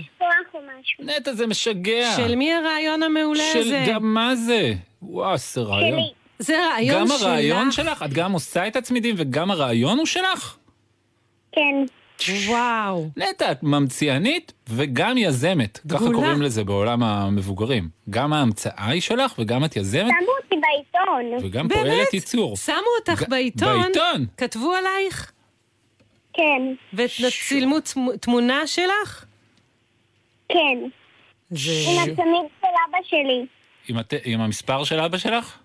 נטע, 1.00 1.32
זה 1.32 1.46
משגע. 1.46 2.12
של 2.16 2.34
מי 2.34 2.52
הרעיון 2.52 3.02
המעולה 3.02 3.42
של 3.52 3.58
הזה? 3.58 3.84
גם 3.88 4.14
מה 4.14 4.34
זה? 4.34 4.72
וואו, 5.02 5.36
זה 5.36 5.60
רעיון. 5.60 6.00
שלי. 6.00 6.12
זה 6.38 6.66
רעיון 6.66 7.00
גם 7.00 7.06
שלך. 7.06 7.22
הרעיון 7.22 7.72
שלך? 7.72 8.02
את 8.02 8.12
גם 8.12 8.32
עושה 8.32 8.66
את 8.66 8.76
הצמידים 8.76 9.14
וגם 9.18 9.50
הרעיון 9.50 9.98
הוא 9.98 10.06
שלך? 10.06 10.56
כן. 11.52 11.84
וואו. 12.48 13.08
נטע, 13.16 13.52
את 13.52 13.62
ממציאנית 13.62 14.52
וגם 14.68 15.18
יזמת. 15.18 15.78
ככה 15.90 15.98
דגולה. 15.98 16.14
קוראים 16.18 16.42
לזה 16.42 16.64
בעולם 16.64 17.02
המבוגרים. 17.02 17.88
גם 18.10 18.32
ההמצאה 18.32 18.88
היא 18.88 19.00
שלך 19.00 19.34
וגם 19.38 19.64
את 19.64 19.76
יזמת 19.76 20.12
שמו 20.20 20.32
אותי 20.44 20.53
בעיתון. 20.66 21.44
וגם 21.46 21.68
באמת? 21.68 21.80
פועלת 21.86 22.14
ייצור. 22.14 22.56
שמו 22.56 22.74
אותך 23.00 23.22
ג- 23.22 23.30
בעיתון? 23.30 23.82
בעיתון. 23.82 24.26
כתבו 24.36 24.72
עלייך? 24.72 25.32
כן. 26.32 26.62
וצילמו 26.94 27.80
צמו- 27.80 28.16
תמונה 28.20 28.66
שלך? 28.66 29.24
כן. 30.48 30.78
זה... 31.50 31.70
עם 31.88 32.12
הצמיד 32.12 32.46
של 32.60 32.66
אבא 32.88 32.98
שלי. 33.04 33.46
עם, 33.88 33.98
הת... 33.98 34.14
עם 34.24 34.40
המספר 34.40 34.84
של 34.84 35.00
אבא 35.00 35.18
שלך? 35.18 35.58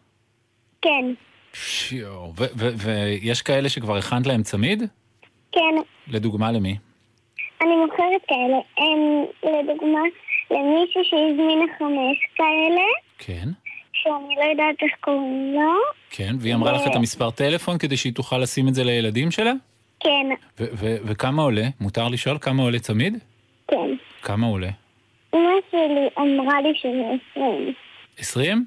כן. 0.82 1.06
שיו. 1.54 2.10
ו- 2.38 2.46
ו- 2.58 2.74
ויש 2.78 3.42
כאלה 3.42 3.70
שכבר 3.70 3.98
הכנת 3.98 4.28
להם 4.28 4.44
צמיד? 4.44 4.84
כן. 5.52 5.76
לדוגמה 6.08 6.52
למי? 6.52 6.78
אני 7.62 7.76
מוכרת 7.76 8.22
כאלה. 8.28 8.58
הם, 8.78 9.00
לדוגמה, 9.44 10.00
למישהו 10.52 11.02
שהזמינה 11.04 11.66
חמש 11.80 12.18
כאלה, 12.36 12.82
כן. 13.18 13.50
שאני 14.04 14.36
לא 14.36 14.44
יודעת 14.52 14.76
איך 14.82 14.92
קוראים 15.02 15.54
לו. 15.56 15.72
כן, 16.10 16.36
והיא 16.40 16.56
אמרה 16.56 16.72
לך 16.72 16.82
את 16.88 16.96
המספר 16.96 17.32
טלפון 17.32 17.78
כדי 17.78 17.98
שהיא 17.98 18.14
תוכל 18.14 18.38
לשים 18.38 18.68
את 18.68 18.74
זה 18.74 18.84
לילדים 18.84 19.32
שלה? 19.32 19.54
כן. 20.00 20.28
ו- 20.60 20.66
ו- 20.74 20.98
וכמה 21.06 21.42
עולה? 21.42 21.68
מותר 21.80 22.08
לשאול 22.08 22.38
כמה 22.42 22.64
עולה 22.64 22.80
צמיד? 22.80 23.18
כן. 23.68 23.96
כמה 24.22 24.48
עולה? 24.48 24.70
אמא 25.36 25.42
שלי 25.72 26.08
אמרה 26.18 26.62
לי 26.62 26.70
שזה 26.76 27.02
עשרים. 27.32 27.74
20? 28.18 28.66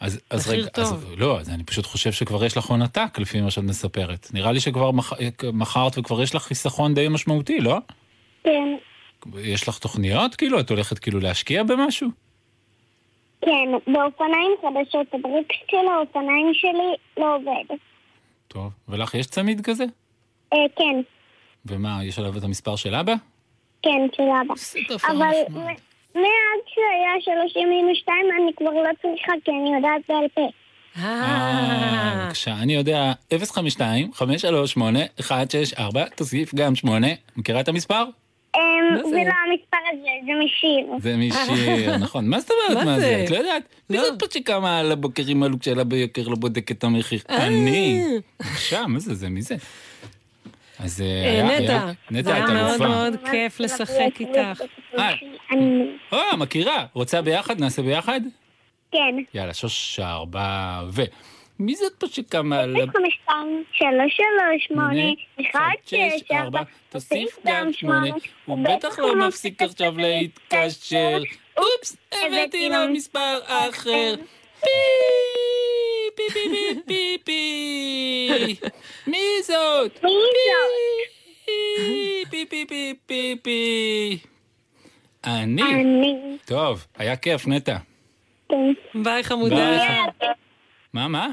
אז, 0.00 0.20
אז 0.30 0.50
רגע, 0.50 0.62
אז, 0.74 0.90
טוב. 0.90 1.14
לא, 1.16 1.40
אז 1.40 1.50
אני 1.50 1.64
פשוט 1.64 1.86
חושב 1.86 2.12
שכבר 2.12 2.44
יש 2.44 2.56
לך 2.56 2.64
הון 2.66 2.82
עתק 2.82 3.18
לפי 3.18 3.40
מה 3.40 3.50
שאת 3.50 3.64
מספרת. 3.64 4.28
נראה 4.32 4.52
לי 4.52 4.60
שכבר 4.60 4.90
מח, 4.90 5.12
מכרת 5.52 5.98
וכבר 5.98 6.22
יש 6.22 6.34
לך 6.34 6.42
חיסכון 6.42 6.94
די 6.94 7.08
משמעותי, 7.08 7.60
לא? 7.60 7.78
כן. 8.44 8.74
יש 9.38 9.68
לך 9.68 9.78
תוכניות 9.78 10.34
כאילו? 10.34 10.60
את 10.60 10.70
הולכת 10.70 10.98
כאילו 10.98 11.20
להשקיע 11.20 11.62
במשהו? 11.62 12.08
כן. 13.40 13.92
באופניים 13.92 14.52
חדשות. 14.62 15.06
הבריקס 15.14 15.56
של 15.70 15.88
האופניים 15.94 16.50
שלי 16.54 16.94
לא 17.18 17.36
עובד. 17.36 17.76
טוב. 18.48 18.72
ולך 18.88 19.14
יש 19.14 19.26
צמיד 19.26 19.60
כזה? 19.64 19.84
אה, 20.52 20.58
כן. 20.76 21.00
ומה, 21.66 21.98
יש 22.04 22.18
עליו 22.18 22.38
את 22.38 22.44
המספר 22.44 22.76
של 22.76 22.94
אבא? 22.94 23.14
כן, 23.82 24.06
של 24.16 24.22
אבא. 24.22 24.54
אבל 25.08 25.36
מאז 26.14 26.60
שהיה 26.66 27.20
שלושים 27.20 27.68
מינוס 27.68 27.98
שתיים 27.98 28.26
אני 28.42 28.52
כבר 28.56 28.70
לא 28.70 28.90
צריכה 29.02 29.32
כי 29.44 29.50
אני 29.50 29.76
יודעת 29.76 30.00
בעל 30.08 30.28
פה. 30.34 30.48
אה, 30.98 32.24
בבקשה, 32.24 32.54
אני 32.62 32.74
יודע, 32.74 33.12
052 33.54 34.12
538 34.12 34.98
164 35.30 36.04
תוסיף 36.04 36.54
גם 36.54 36.74
8. 36.74 37.06
מכירה 37.36 37.60
את 37.60 37.68
המספר? 37.68 38.04
אמ, 38.58 39.10
זה? 39.10 39.16
לא 39.16 39.32
המספר 39.46 39.76
הזה, 39.92 40.08
זה 40.26 40.32
משיר. 40.44 40.98
זה 40.98 41.16
משיר, 41.16 41.96
נכון. 41.96 42.28
מה 42.28 42.40
זאת 42.40 42.50
אומרת 42.50 42.84
מה 42.84 43.00
זה? 43.00 43.24
את 43.24 43.30
לא 43.30 43.36
יודעת? 43.36 43.62
מי 43.90 43.96
לא. 43.96 44.04
זאת 44.04 44.18
פה 44.18 44.26
שקמה 44.30 44.78
על 44.78 44.92
הבוקר 44.92 45.22
עם 45.28 45.42
הלוק 45.42 45.62
שלה 45.62 45.84
ביוקר 45.84 46.28
לא 46.28 46.36
בודק 46.36 46.70
את 46.70 46.84
המחיר? 46.84 47.20
אה. 47.30 47.46
אני. 47.46 48.04
בבקשה, 48.40 48.86
מה 48.86 48.98
זה? 48.98 49.14
זה 49.14 49.28
מי 49.28 49.42
זה? 49.42 49.56
אז 50.78 51.00
אה, 51.00 51.06
אה, 51.06 51.30
היה, 51.30 51.60
נטע, 51.60 51.90
נטע, 52.10 52.34
היה 52.34 52.44
את 52.44 52.50
מאוד. 52.50 52.80
מאוד 52.80 53.14
כיף 53.30 53.60
לשחק 53.60 54.20
איתך. 54.20 54.62
אה. 56.12 56.36
מכירה. 56.36 56.86
רוצה 56.92 57.22
ביחד? 57.22 57.60
נעשה 57.60 57.82
ביחד? 57.82 58.20
כן. 58.92 59.16
יאללה, 59.34 59.54
שוש, 59.54 60.00
ארבע, 60.00 60.82
ו... 60.92 61.02
מי 61.58 61.74
זאת 61.74 61.92
פה 61.98 62.06
שקמה 62.06 62.60
על... 62.60 62.74
חמש 62.92 63.18
שתיים 63.22 63.64
שלוש 63.72 64.16
שלוש 64.16 64.66
שמונה 64.68 65.12
אחד 65.40 65.74
שש 65.86 66.30
ארבע 66.32 66.62
תוסיף 66.88 67.38
גם 67.46 67.72
שמונה, 67.72 68.10
הוא 68.44 68.58
בטח 68.64 68.98
לא 68.98 69.28
מפסיק 69.28 69.62
עכשיו 69.62 69.94
להתקשר. 69.98 71.18
אופס, 71.56 71.96
הבאתי 72.12 72.68
לו 72.68 72.76
מספר 72.92 73.38
אחר. 73.46 74.14
פי, 74.60 74.68
פי, 76.16 76.22
פי, 76.32 76.48
פי, 76.50 76.74
פי, 76.86 77.18
פי. 77.24 78.56
מי 79.06 79.42
זאת? 79.42 80.04
מי 80.04 80.10
פי, 82.30 82.46
פי, 82.46 82.46
פי, 82.46 82.66
פי, 82.66 82.94
פי, 83.06 83.36
פי. 83.42 84.18
אני. 85.24 85.62
אני... 85.62 86.36
טוב, 86.44 86.86
היה 86.96 87.16
כיף, 87.16 87.46
נטע. 87.46 87.76
כן. 88.48 88.72
ביי 88.94 89.24
חמודה. 89.24 89.76
מה, 90.92 91.08
מה? 91.08 91.28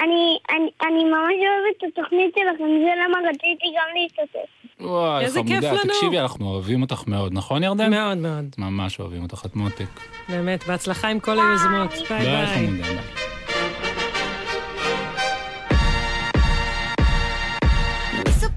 אני, 0.00 0.38
אני, 0.50 0.70
אני 0.82 1.04
ממש 1.04 1.34
אוהבת 1.40 1.76
את 1.78 1.98
התוכנית 1.98 2.34
שלכם, 2.34 2.64
זה 2.64 2.92
למה 3.04 3.18
רציתי 3.28 3.66
גם 3.76 3.86
להשתתף. 3.94 4.48
וואי, 4.80 5.24
איזה 5.24 5.40
כיף 5.46 5.64
לנו. 5.64 5.78
תקשיבי, 5.78 6.18
אנחנו 6.18 6.46
אוהבים 6.48 6.82
אותך 6.82 7.02
מאוד, 7.06 7.32
נכון 7.32 7.62
ירדן? 7.62 7.90
מאוד 7.90 8.18
מאוד. 8.18 8.44
ממש 8.58 9.00
אוהבים 9.00 9.22
אותך, 9.22 9.42
את 9.46 9.56
מותק. 9.56 10.00
באמת, 10.28 10.66
בהצלחה 10.66 11.08
עם 11.08 11.20
כל 11.20 11.38
היוזמות. 11.38 11.90
ביי 11.90 12.18
ביי, 12.18 12.46
ביי. 12.46 12.46
חמודה. 12.46 12.82
ביי. 12.82 13.24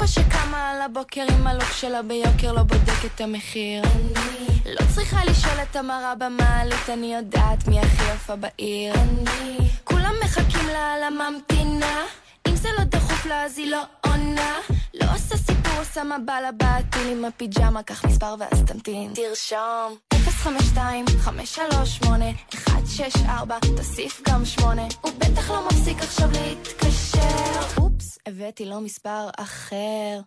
שקמה 0.08 0.70
על 0.72 0.82
הבוקר 0.82 1.26
עם 1.38 1.48
הלוק 1.48 1.72
שלה 1.72 2.02
ביוקר 2.02 2.54
לא 2.54 2.64
בודק 2.64 3.06
את 3.06 3.22
המחיר? 3.22 3.84
אני 3.84 4.74
לא 4.74 4.86
צריכה 4.96 5.26
לשאול 5.26 5.54
את 5.72 5.76
המראה 5.76 6.14
במעלית, 6.16 6.90
אני 6.94 7.16
יודעת 7.16 7.68
מי 7.68 7.80
הכי 7.80 8.12
יפה 8.14 8.36
בעיר. 8.36 8.94
אני 8.94 9.58
כולם 9.84 10.07
מחכים 10.28 10.68
לה 10.68 10.94
על 10.94 11.04
הממתינה, 11.04 12.04
אם 12.48 12.56
זה 12.56 12.70
לא 12.78 12.84
דחוף 12.84 13.26
לה 13.26 13.44
אז 13.44 13.58
היא 13.58 13.72
לא 13.72 13.82
עונה. 14.06 14.56
לא 14.94 15.06
עושה 15.14 15.38
סיפור, 15.38 15.80
עושה 15.80 16.04
לה 16.28 16.52
בעטיל 16.52 17.08
עם 17.12 17.26
הפיג'מה, 17.26 17.84
קח 17.84 18.06
מספר 18.06 18.36
ואז 18.40 18.64
תמתין. 18.68 19.14
תרשום. 19.14 19.96
052 20.14 21.06
052 21.08 21.20
538 21.20 22.26
164 22.66 23.58
תוסיף 23.78 24.22
גם 24.30 24.46
8 24.46 24.82
הוא 25.02 25.12
בטח 25.18 25.52
לא 25.52 25.68
מפסיק 25.68 25.98
עכשיו 26.00 26.30
להתקשר 26.32 27.78
אופס, 27.78 28.20
הבאתי 28.28 28.66
לו 28.66 28.82
מספר 28.82 29.30
אחר 29.38 30.20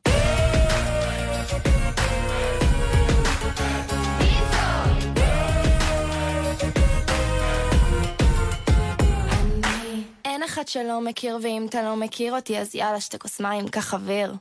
אין 10.40 10.48
אחד 10.48 10.68
שלא 10.68 11.00
מכיר, 11.00 11.38
ואם 11.42 11.66
אתה 11.68 11.83
לא 11.83 11.96
מכיר 11.96 12.35
אותי, 12.35 12.59
אז 12.59 12.74
יאללה, 12.74 13.00
שתי 13.00 13.18
כוס 13.18 13.40
מים, 13.40 13.68
קח 13.68 13.94
אוויר. 13.94 14.35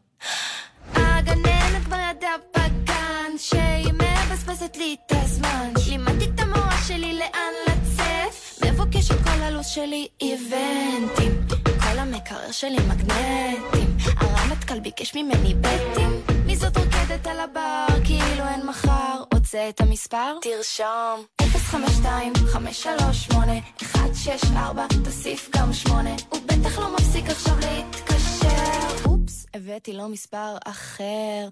הגננת 0.95 1.83
כבר 1.85 1.97
ידעה 2.11 2.35
בגן, 2.55 3.37
שהיא 3.37 3.93
מבזבזת 3.93 4.77
לי 4.77 4.95
את 5.07 5.11
הזמן. 5.15 5.71
לימדתי 5.89 6.25
את 6.25 6.39
המורה 6.39 6.77
שלי 6.87 7.13
לאן 7.13 7.53
לצאת, 7.67 8.65
מבוקשת 8.65 9.15
כל 9.23 9.41
הלו"ז 9.41 9.65
שלי 9.65 10.07
איבנטים. 10.21 11.47
כל 11.65 11.97
המקרר 11.97 12.51
שלי 12.51 12.77
מגנטים, 12.89 13.97
הרמטכ"ל 14.17 14.79
ביקש 14.79 15.15
ממני 15.15 15.53
בטים. 15.53 16.21
מי 16.45 16.55
זאת 16.55 16.77
רוקדת 16.77 17.27
על 17.27 17.39
הבר, 17.39 17.85
כאילו 18.05 18.47
אין 18.47 18.65
מחר. 18.65 19.23
רוצה 19.39 19.69
את 19.69 19.81
המספר? 19.81 20.37
תרשום. 20.41 21.25
052 21.41 22.33
538 22.47 23.51
164 23.95 24.85
תוסיף 25.03 25.49
גם 25.55 25.73
8 25.73 26.09
הוא 26.29 26.39
בטח 26.45 26.79
לא 26.79 26.93
מפסיק 26.93 27.29
עכשיו 27.29 27.55
להתקשר 27.59 29.05
אופס, 29.05 29.45
הבאתי 29.53 29.93
לו 29.93 30.07
מספר 30.07 30.57
אחר 30.65 31.49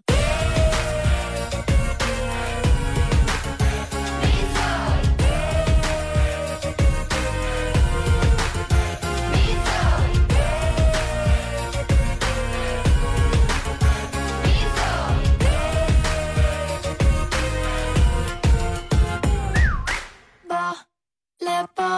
לפה 21.48 21.98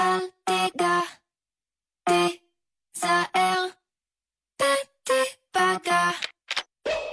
אל 0.00 0.20
תיגע 0.44 0.98
תיזהר 2.08 3.64
תיפגע 5.04 6.10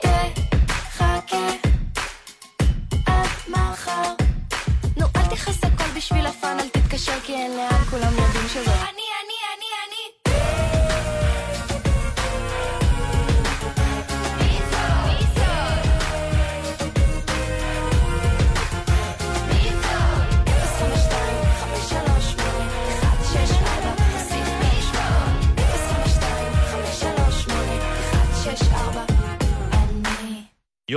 תחכה 0.01 1.47
עד 3.07 3.29
מחר 3.47 4.13
נו 4.97 5.05
אל 5.15 5.35
תכעס 5.35 5.63
הכל 5.63 5.97
בשביל 5.97 6.25
הפאן 6.25 6.57
תתקשר 6.73 7.19
כי 7.19 7.33
אין 7.33 7.51
לאן 7.57 7.83
כולם 7.89 8.13
יודעים 8.17 8.47
שזה 8.47 8.71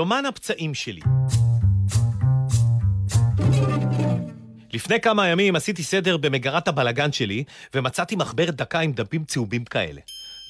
יומן 0.03 0.27
הפצעים 0.27 0.75
שלי. 0.75 1.01
לפני 4.73 5.01
כמה 5.01 5.29
ימים 5.29 5.57
עשיתי 5.57 5.83
סדר 5.83 6.17
במגרת 6.17 6.69
הבלגן 6.69 7.13
שלי, 7.13 7.45
ומצאתי 7.75 8.17
מחברת 8.17 8.55
דקה 8.55 8.81
עם 8.81 8.93
דפים 8.93 9.25
צהובים 9.25 9.65
כאלה. 9.65 10.01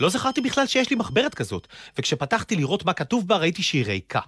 לא 0.01 0.09
זכרתי 0.09 0.41
בכלל 0.41 0.67
שיש 0.67 0.91
לי 0.91 0.97
מחברת 0.97 1.35
כזאת, 1.35 1.69
וכשפתחתי 1.99 2.57
לראות 2.57 2.85
מה 2.85 2.93
כתוב 2.93 3.29
בה 3.29 3.37
ראיתי 3.37 3.62
שהיא 3.62 3.85
ריקה. 3.85 4.21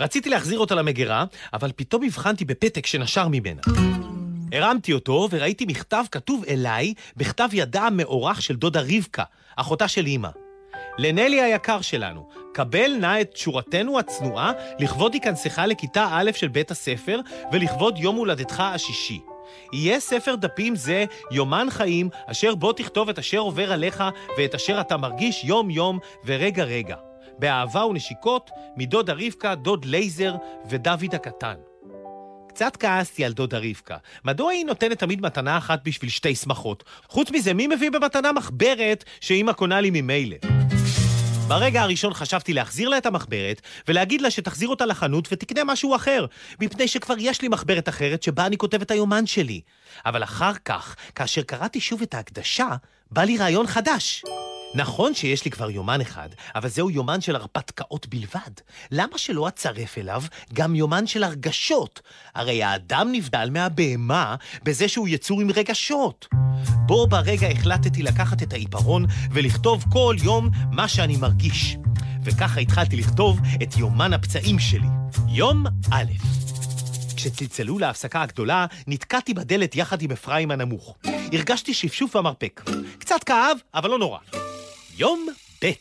רציתי 0.00 0.30
להחזיר 0.30 0.58
אותה 0.58 0.74
למגירה, 0.74 1.24
אבל 1.52 1.72
פתאום 1.76 2.02
הבחנתי 2.04 2.44
בפתק 2.44 2.86
שנשר 2.86 3.28
ממנה. 3.28 3.62
הרמתי 4.52 4.92
אותו 4.92 5.28
וראיתי 5.30 5.64
מכתב 5.64 6.04
כתוב 6.10 6.44
אליי 6.48 6.94
בכתב 7.16 7.48
ידה 7.52 7.82
המאורך 7.86 8.42
של 8.42 8.56
דודה 8.56 8.80
רבקה, 8.80 9.24
אחותה 9.56 9.88
של 9.88 10.06
אמא. 10.06 10.47
לנלי 10.98 11.40
היקר 11.40 11.80
שלנו, 11.80 12.28
קבל 12.54 12.96
נא 13.00 13.20
את 13.20 13.30
תשורתנו 13.32 13.98
הצנועה 13.98 14.52
לכבוד 14.78 15.14
היכנסך 15.14 15.58
לכיתה 15.66 16.08
א' 16.12 16.30
של 16.34 16.48
בית 16.48 16.70
הספר 16.70 17.20
ולכבוד 17.52 17.98
יום 17.98 18.16
הולדתך 18.16 18.60
השישי. 18.60 19.20
יהיה 19.72 20.00
ספר 20.00 20.34
דפים 20.34 20.76
זה 20.76 21.04
יומן 21.30 21.66
חיים, 21.70 22.08
אשר 22.26 22.54
בו 22.54 22.72
תכתוב 22.72 23.08
את 23.08 23.18
אשר 23.18 23.38
עובר 23.38 23.72
עליך 23.72 24.04
ואת 24.38 24.54
אשר 24.54 24.80
אתה 24.80 24.96
מרגיש 24.96 25.44
יום-יום 25.44 25.98
ורגע 26.24 26.64
רגע. 26.64 26.96
באהבה 27.38 27.84
ונשיקות, 27.84 28.50
מדודה 28.76 29.12
רבקה, 29.12 29.54
דוד 29.54 29.84
לייזר 29.84 30.34
ודוד 30.68 31.14
הקטן. 31.14 31.67
קצת 32.58 32.76
כעסתי 32.76 33.24
על 33.24 33.32
דודה 33.32 33.58
רבקה. 33.58 33.96
מדוע 34.24 34.50
היא 34.50 34.64
נותנת 34.64 34.98
תמיד 34.98 35.20
מתנה 35.20 35.58
אחת 35.58 35.80
בשביל 35.84 36.10
שתי 36.10 36.34
שמחות? 36.34 36.84
חוץ 37.08 37.30
מזה, 37.30 37.54
מי 37.54 37.66
מביא 37.66 37.90
במתנה 37.90 38.32
מחברת 38.32 39.04
שאמא 39.20 39.52
קונה 39.52 39.80
לי 39.80 39.90
ממילא? 39.90 40.36
ברגע 41.48 41.82
הראשון 41.82 42.14
חשבתי 42.14 42.52
להחזיר 42.52 42.88
לה 42.88 42.98
את 42.98 43.06
המחברת 43.06 43.60
ולהגיד 43.88 44.20
לה 44.20 44.30
שתחזיר 44.30 44.68
אותה 44.68 44.86
לחנות 44.86 45.28
ותקנה 45.32 45.64
משהו 45.64 45.96
אחר, 45.96 46.26
מפני 46.60 46.88
שכבר 46.88 47.14
יש 47.18 47.42
לי 47.42 47.48
מחברת 47.48 47.88
אחרת 47.88 48.22
שבה 48.22 48.46
אני 48.46 48.56
כותב 48.56 48.82
את 48.82 48.90
היומן 48.90 49.26
שלי. 49.26 49.60
אבל 50.06 50.22
אחר 50.22 50.52
כך, 50.64 50.96
כאשר 51.14 51.42
קראתי 51.42 51.80
שוב 51.80 52.02
את 52.02 52.14
ההקדשה, 52.14 52.68
בא 53.10 53.22
לי 53.22 53.38
רעיון 53.38 53.66
חדש. 53.66 54.24
נכון 54.74 55.14
שיש 55.14 55.44
לי 55.44 55.50
כבר 55.50 55.70
יומן 55.70 56.00
אחד, 56.00 56.28
אבל 56.54 56.68
זהו 56.68 56.90
יומן 56.90 57.20
של 57.20 57.36
הרפתקאות 57.36 58.06
בלבד. 58.06 58.50
למה 58.90 59.18
שלא 59.18 59.48
אצרף 59.48 59.98
אליו 59.98 60.22
גם 60.52 60.74
יומן 60.74 61.06
של 61.06 61.24
הרגשות? 61.24 62.00
הרי 62.34 62.62
האדם 62.62 63.08
נבדל 63.12 63.48
מהבהמה 63.50 64.36
בזה 64.62 64.88
שהוא 64.88 65.08
יצור 65.08 65.40
עם 65.40 65.50
רגשות. 65.50 66.28
בו 66.86 67.06
ברגע 67.06 67.48
החלטתי 67.48 68.02
לקחת 68.02 68.42
את 68.42 68.52
העיפרון 68.52 69.04
ולכתוב 69.30 69.84
כל 69.92 70.16
יום 70.22 70.50
מה 70.72 70.88
שאני 70.88 71.16
מרגיש. 71.16 71.76
וככה 72.24 72.60
התחלתי 72.60 72.96
לכתוב 72.96 73.40
את 73.62 73.76
יומן 73.76 74.12
הפצעים 74.12 74.58
שלי. 74.58 74.88
יום 75.28 75.64
א' 75.90 76.12
כשצלצלו 77.18 77.78
להפסקה 77.78 78.22
הגדולה, 78.22 78.66
נתקעתי 78.86 79.34
בדלת 79.34 79.76
יחד 79.76 80.02
עם 80.02 80.10
אפרים 80.10 80.50
הנמוך. 80.50 80.96
הרגשתי 81.32 81.74
שפשוף 81.74 82.16
במרפק. 82.16 82.70
קצת 82.98 83.24
כאב, 83.24 83.58
אבל 83.74 83.90
לא 83.90 83.98
נורא. 83.98 84.18
יום 84.96 85.26
ב' 85.64 85.72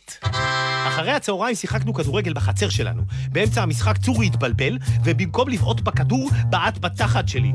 אחרי 0.88 1.12
הצהריים 1.12 1.56
שיחקנו 1.56 1.94
כדורגל 1.94 2.34
בחצר 2.34 2.70
שלנו. 2.70 3.02
באמצע 3.32 3.62
המשחק 3.62 3.98
צורי 3.98 4.26
התבלבל, 4.26 4.78
ובמקום 5.06 5.50
לבעוט 5.50 5.82
בכדור, 5.82 6.30
בעט 6.50 6.78
בתחת 6.78 7.28
שלי. 7.28 7.52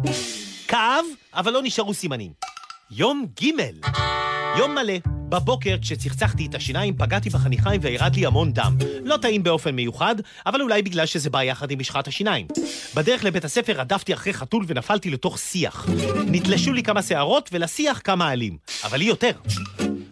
כאב, 0.69 1.05
אבל 1.35 1.53
לא 1.53 1.61
נשארו 1.63 1.95
סימנים. 1.95 2.33
יום 2.91 3.27
ג' 3.43 3.47
יום 4.59 4.75
מלא. 4.75 4.95
בבוקר, 5.29 5.77
כשצחצחתי 5.83 6.47
את 6.47 6.55
השיניים, 6.55 6.95
פגעתי 6.97 7.31
בחניכיים 7.31 7.81
וירד 7.85 8.17
לי 8.17 8.27
המון 8.27 8.53
דם. 8.53 8.77
לא 9.05 9.17
טעים 9.17 9.43
באופן 9.43 9.75
מיוחד, 9.75 10.17
אבל 10.47 10.63
אולי 10.63 10.83
בגלל 10.83 11.07
שזה 11.07 11.31
בא 11.31 11.43
יחד 11.43 11.71
עם 11.71 11.79
משחת 11.79 12.09
השיניים. 12.09 12.47
בדרך 12.95 13.25
לבית 13.25 13.45
הספר 13.45 13.73
רדפתי 13.73 14.15
אחרי 14.15 14.33
חתול 14.33 14.65
ונפלתי 14.69 15.11
לתוך 15.11 15.39
שיח. 15.39 15.87
נתלשו 16.27 16.73
לי 16.73 16.83
כמה 16.83 17.03
שערות 17.03 17.49
ולשיח 17.53 18.01
כמה 18.05 18.29
עלים. 18.29 18.57
אבל 18.85 18.99
לי 18.99 19.05
יותר. 19.05 19.33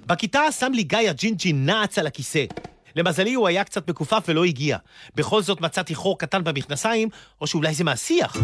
בכיתה 0.07 0.41
שם 0.53 0.73
לי 0.75 0.83
גיא 0.83 1.11
הג'ינג'י 1.11 1.53
נעץ 1.53 1.99
על 1.99 2.07
הכיסא. 2.07 2.45
למזלי 2.97 3.35
הוא 3.35 3.49
היה 3.49 3.65
קצת 3.65 3.91
מכופף 3.91 4.25
ולא 4.29 4.45
הגיע. 4.45 4.77
בכל 5.15 5.43
זאת 5.43 5.61
מצאתי 5.61 5.95
חור 5.95 6.19
קטן 6.19 6.45
במכנסיים, 6.45 7.09
או 7.41 7.47
שאולי 7.47 7.75
זה 7.75 7.85
מהשיח. 7.85 8.37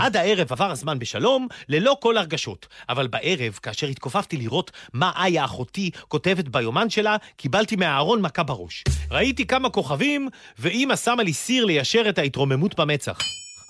עד 0.00 0.16
הערב 0.16 0.52
עבר 0.52 0.70
הזמן 0.70 0.98
בשלום, 0.98 1.48
ללא 1.68 1.96
כל 2.00 2.18
הרגשות. 2.18 2.66
אבל 2.88 3.06
בערב, 3.06 3.58
כאשר 3.62 3.86
התכופפתי 3.86 4.36
לראות 4.36 4.70
מה 4.92 5.12
איה 5.24 5.44
אחותי 5.44 5.90
כותבת 6.08 6.48
ביומן 6.48 6.90
שלה, 6.90 7.16
קיבלתי 7.36 7.76
מהארון 7.76 8.22
מכה 8.22 8.42
בראש. 8.42 8.84
ראיתי 9.10 9.46
כמה 9.46 9.70
כוכבים, 9.70 10.28
ואימא 10.58 10.96
שמה 10.96 11.22
לי 11.22 11.32
סיר 11.32 11.64
ליישר 11.64 12.08
את 12.08 12.18
ההתרוממות 12.18 12.80
במצח. 12.80 13.18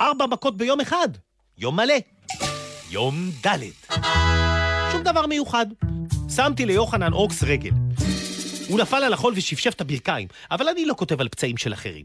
ארבע 0.00 0.26
מכות 0.26 0.56
ביום 0.56 0.80
אחד. 0.80 1.08
יום 1.58 1.76
מלא. 1.76 1.94
יום 2.90 3.30
ד' 3.46 3.58
שום 4.92 5.02
דבר 5.02 5.26
מיוחד. 5.26 5.66
שמתי 6.36 6.66
ליוחנן 6.66 7.12
אורקס 7.12 7.42
רגל. 7.42 7.70
הוא 8.68 8.80
נפל 8.80 9.04
על 9.04 9.12
החול 9.12 9.32
ושפשף 9.36 9.74
את 9.74 9.80
הברכיים, 9.80 10.28
אבל 10.50 10.68
אני 10.68 10.86
לא 10.86 10.94
כותב 10.94 11.20
על 11.20 11.28
פצעים 11.28 11.56
של 11.56 11.72
אחרים. 11.72 12.04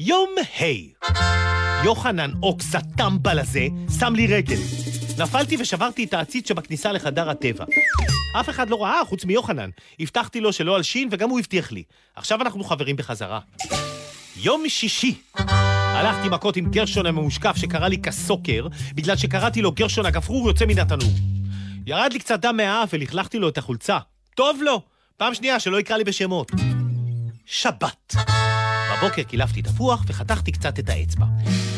יום 0.00 0.30
ה' 0.60 1.71
יוחנן 1.84 2.30
אוקס 2.42 2.74
הטמבל 2.74 3.38
הזה 3.38 3.66
שם 3.98 4.14
לי 4.14 4.26
רגל. 4.26 4.56
נפלתי 5.18 5.56
ושברתי 5.60 6.04
את 6.04 6.14
העציץ 6.14 6.48
שבכניסה 6.48 6.92
לחדר 6.92 7.30
הטבע. 7.30 7.64
אף 8.40 8.48
אחד 8.48 8.70
לא 8.70 8.82
ראה 8.82 9.04
חוץ 9.04 9.24
מיוחנן. 9.24 9.70
הבטחתי 10.00 10.40
לו 10.40 10.52
שלא 10.52 10.76
אלשין 10.76 11.08
וגם 11.12 11.30
הוא 11.30 11.38
הבטיח 11.38 11.72
לי. 11.72 11.82
עכשיו 12.16 12.42
אנחנו 12.42 12.64
חברים 12.64 12.96
בחזרה. 12.96 13.40
יום 14.36 14.68
שישי 14.68 15.14
הלכתי 15.94 16.28
מכות 16.28 16.56
עם 16.56 16.70
גרשון 16.70 17.06
הממושקף 17.06 17.56
שקרא 17.56 17.88
לי 17.88 17.98
כסוקר, 17.98 18.66
בגלל 18.94 19.16
שקראתי 19.16 19.62
לו 19.62 19.72
גרשון 19.72 20.06
הגפרור 20.06 20.48
יוצא 20.48 20.66
מן 20.66 20.78
התנור. 20.78 21.12
ירד 21.86 22.12
לי 22.12 22.18
קצת 22.18 22.40
דם 22.40 22.56
מהאף 22.56 22.88
ולכלכתי 22.92 23.38
לו 23.38 23.48
את 23.48 23.58
החולצה. 23.58 23.98
טוב 24.34 24.62
לו! 24.62 24.82
פעם 25.16 25.34
שנייה 25.34 25.60
שלא 25.60 25.80
יקרא 25.80 25.96
לי 25.96 26.04
בשמות. 26.04 26.52
שבת. 27.46 28.14
בבוקר 29.02 29.22
קילפתי 29.22 29.62
תפוח 29.62 30.04
וחתכתי 30.06 30.52
קצת 30.52 30.78
את 30.78 30.88
האצבע. 30.88 31.26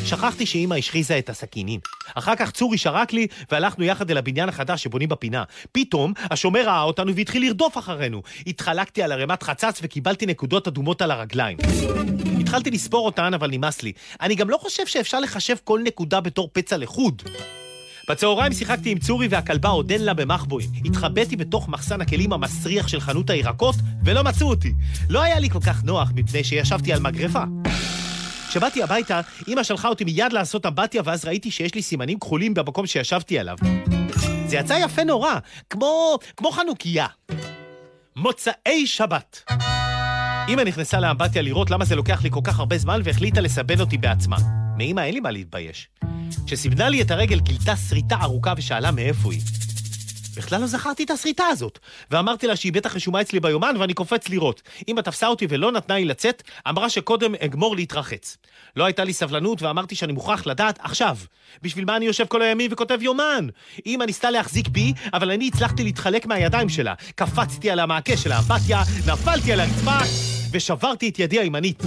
שכחתי 0.04 0.46
שאימא 0.46 0.74
השחיזה 0.74 1.18
את 1.18 1.30
הסכינים. 1.30 1.80
אחר 2.14 2.36
כך 2.36 2.50
צורי 2.50 2.78
שרק 2.78 3.12
לי, 3.12 3.26
והלכנו 3.50 3.84
יחד 3.84 4.10
אל 4.10 4.18
הבניין 4.18 4.48
החדש 4.48 4.82
שבונים 4.82 5.08
בפינה. 5.08 5.44
פתאום, 5.72 6.12
השומר 6.30 6.66
ראה 6.66 6.82
אותנו 6.82 7.14
והתחיל 7.16 7.46
לרדוף 7.46 7.78
אחרינו. 7.78 8.22
התחלקתי 8.46 9.02
על 9.02 9.12
ערימת 9.12 9.42
חצץ 9.42 9.80
וקיבלתי 9.82 10.26
נקודות 10.26 10.68
אדומות 10.68 11.02
על 11.02 11.10
הרגליים. 11.10 11.58
התחלתי 12.40 12.70
לספור 12.70 13.06
אותן, 13.06 13.34
אבל 13.34 13.50
נמאס 13.50 13.82
לי. 13.82 13.92
אני 14.20 14.34
גם 14.34 14.50
לא 14.50 14.56
חושב 14.56 14.86
שאפשר 14.86 15.20
לחשב 15.20 15.56
כל 15.64 15.80
נקודה 15.84 16.20
בתור 16.20 16.50
פצע 16.52 16.76
לחוד. 16.76 17.22
בצהריים 18.08 18.52
שיחקתי 18.52 18.90
עם 18.90 18.98
צורי 18.98 19.28
והכלבה 19.30 19.68
עודן 19.68 20.00
לה 20.00 20.14
במחבואים. 20.14 20.70
התחבאתי 20.84 21.36
בתוך 21.36 21.68
מחסן 21.68 22.00
הכלים 22.00 22.32
המסריח 22.32 22.88
של 22.88 23.00
חנות 23.00 23.30
הירקות, 23.30 23.74
ולא 24.04 24.24
מצאו 24.24 24.50
אותי. 24.50 24.72
לא 25.10 25.22
היה 25.22 25.38
לי 25.38 25.50
כל 25.50 25.60
כך 25.60 25.84
נוח, 25.84 26.12
מפני 26.14 26.44
שישבתי 26.44 26.92
על 26.92 27.00
מגרפה. 27.00 27.42
כשבאתי 28.48 28.82
הביתה, 28.82 29.20
אמא 29.48 29.62
שלחה 29.62 29.88
אותי 29.88 30.04
מיד 30.04 30.32
לעשות 30.32 30.66
אמבטיה, 30.66 31.02
ואז 31.04 31.24
ראיתי 31.24 31.50
שיש 31.50 31.74
לי 31.74 31.82
סימנים 31.82 32.18
כחולים 32.18 32.54
במקום 32.54 32.86
שישבתי 32.86 33.38
עליו. 33.38 33.56
זה 34.46 34.56
יצא 34.56 34.72
יפה 34.72 35.04
נורא, 35.04 35.34
כמו, 35.70 36.18
כמו 36.36 36.50
חנוכיה. 36.50 37.06
מוצאי 38.16 38.86
שבת. 38.86 39.44
אמא 40.48 40.62
נכנסה 40.62 41.00
לאמבטיה 41.00 41.42
לראות 41.42 41.70
למה 41.70 41.84
זה 41.84 41.96
לוקח 41.96 42.22
לי 42.22 42.30
כל 42.30 42.40
כך 42.44 42.58
הרבה 42.58 42.78
זמן, 42.78 43.00
והחליטה 43.04 43.40
לסבן 43.40 43.80
אותי 43.80 43.98
בעצמה. 43.98 44.36
מאמא 44.78 45.00
אין 45.00 45.14
לי 45.14 45.20
מה 45.20 45.30
להתבייש. 45.30 45.88
כשסיבנה 46.46 46.88
לי 46.88 47.02
את 47.02 47.10
הרגל 47.10 47.40
גילתה 47.40 47.76
שריטה 47.76 48.16
ארוכה 48.22 48.54
ושאלה 48.56 48.90
מאיפה 48.90 49.32
היא. 49.32 49.40
בכלל 50.36 50.60
לא 50.60 50.66
זכרתי 50.66 51.04
את 51.04 51.10
השריטה 51.10 51.44
הזאת, 51.44 51.78
ואמרתי 52.10 52.46
לה 52.46 52.56
שהיא 52.56 52.72
בטח 52.72 52.96
רשומה 52.96 53.20
אצלי 53.20 53.40
ביומן 53.40 53.74
ואני 53.78 53.94
קופץ 53.94 54.28
לראות. 54.28 54.62
אמא 54.88 55.00
תפסה 55.00 55.26
אותי 55.26 55.46
ולא 55.48 55.72
נתנה 55.72 55.94
לי 55.94 56.04
לצאת, 56.04 56.42
אמרה 56.68 56.90
שקודם 56.90 57.34
אגמור 57.44 57.76
להתרחץ. 57.76 58.36
לא 58.76 58.84
הייתה 58.84 59.04
לי 59.04 59.12
סבלנות 59.12 59.62
ואמרתי 59.62 59.94
שאני 59.94 60.12
מוכרח 60.12 60.46
לדעת 60.46 60.78
עכשיו. 60.82 61.16
בשביל 61.62 61.84
מה 61.84 61.96
אני 61.96 62.04
יושב 62.04 62.26
כל 62.26 62.42
הימים 62.42 62.70
וכותב 62.72 62.98
יומן? 63.02 63.46
אמא 63.86 64.04
ניסתה 64.04 64.30
להחזיק 64.30 64.68
בי, 64.68 64.92
אבל 65.12 65.30
אני 65.30 65.50
הצלחתי 65.54 65.84
להתחלק 65.84 66.26
מהידיים 66.26 66.68
שלה. 66.68 66.94
קפצתי 67.14 67.70
על 67.70 67.80
המעקה 67.80 68.16
של 68.16 68.32
האמבטיה, 68.32 68.82
נפלתי 69.06 69.52
על 69.52 69.60
הרצפה 69.60 70.33
ושברתי 70.54 71.08
את 71.08 71.18
ידי 71.18 71.38
הימנית. 71.38 71.82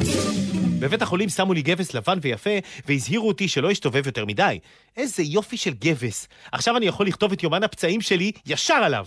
בבית 0.79 1.01
החולים 1.01 1.29
שמו 1.29 1.53
לי 1.53 1.61
גבס 1.61 1.93
לבן 1.93 2.17
ויפה, 2.21 2.49
והזהירו 2.87 3.27
אותי 3.27 3.47
שלא 3.47 3.71
אשתובב 3.71 4.05
יותר 4.05 4.25
מדי. 4.25 4.59
איזה 4.97 5.23
יופי 5.23 5.57
של 5.57 5.73
גבס. 5.73 6.27
עכשיו 6.51 6.77
אני 6.77 6.85
יכול 6.85 7.07
לכתוב 7.07 7.31
את 7.31 7.43
יומן 7.43 7.63
הפצעים 7.63 8.01
שלי 8.01 8.31
ישר 8.45 8.73
עליו. 8.73 9.05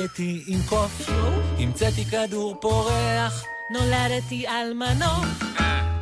רקדתי 0.00 0.42
עם 0.46 0.58
קוף, 0.68 1.10
המצאתי 1.58 2.04
כדור 2.04 2.56
פורח, 2.60 3.44
נולדתי 3.70 4.46
על 4.46 4.74
מנוף. 4.74 5.42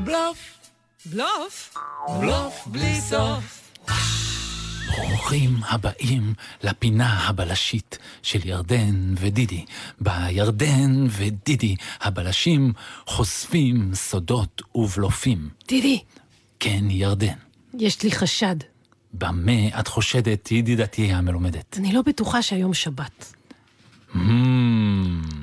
בלוף, 0.05 0.59
בלוף? 1.07 1.75
בלוף 2.21 2.67
בלי 2.67 3.01
סוף. 3.01 3.73
ברוכים 4.97 5.51
הבאים 5.69 6.35
לפינה 6.63 7.29
הבלשית 7.29 7.99
של 8.23 8.49
ירדן 8.49 9.15
ודידי. 9.17 9.65
בירדן 10.01 11.07
ודידי 11.11 11.77
הבלשים 12.01 12.73
חושפים 13.07 13.91
סודות 13.95 14.63
ובלופים. 14.75 15.49
דידי, 15.69 16.01
כן, 16.61 16.91
ירדן. 16.91 17.37
יש 17.79 18.03
לי 18.03 18.13
חשד. 18.13 18.57
במה 19.13 19.81
את 19.81 19.89
חושדת, 19.89 20.53
ידידתי 20.53 21.13
המלומדת? 21.13 21.79
אני 21.79 21.93
לא 21.93 22.03
בטוחה 22.03 22.43
שהיום 22.43 22.75
שבת. 22.75 23.38
Hmm, 24.15 24.19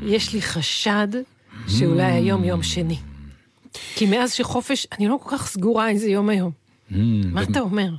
יש 0.05 0.33
לי 0.33 0.41
חשד 0.41 1.07
שאולי 1.67 2.11
היום 2.11 2.43
יום 2.43 2.63
שני. 2.63 2.97
כי 3.95 4.05
מאז 4.05 4.33
שחופש, 4.33 4.87
אני 4.91 5.07
לא 5.07 5.17
כל 5.23 5.37
כך 5.37 5.47
סגורה 5.47 5.89
איזה 5.89 6.09
יום 6.09 6.29
היום. 6.29 6.51
hmm, 6.91 6.95
מה 7.25 7.43
אתה 7.43 7.59
אומר? 7.59 7.89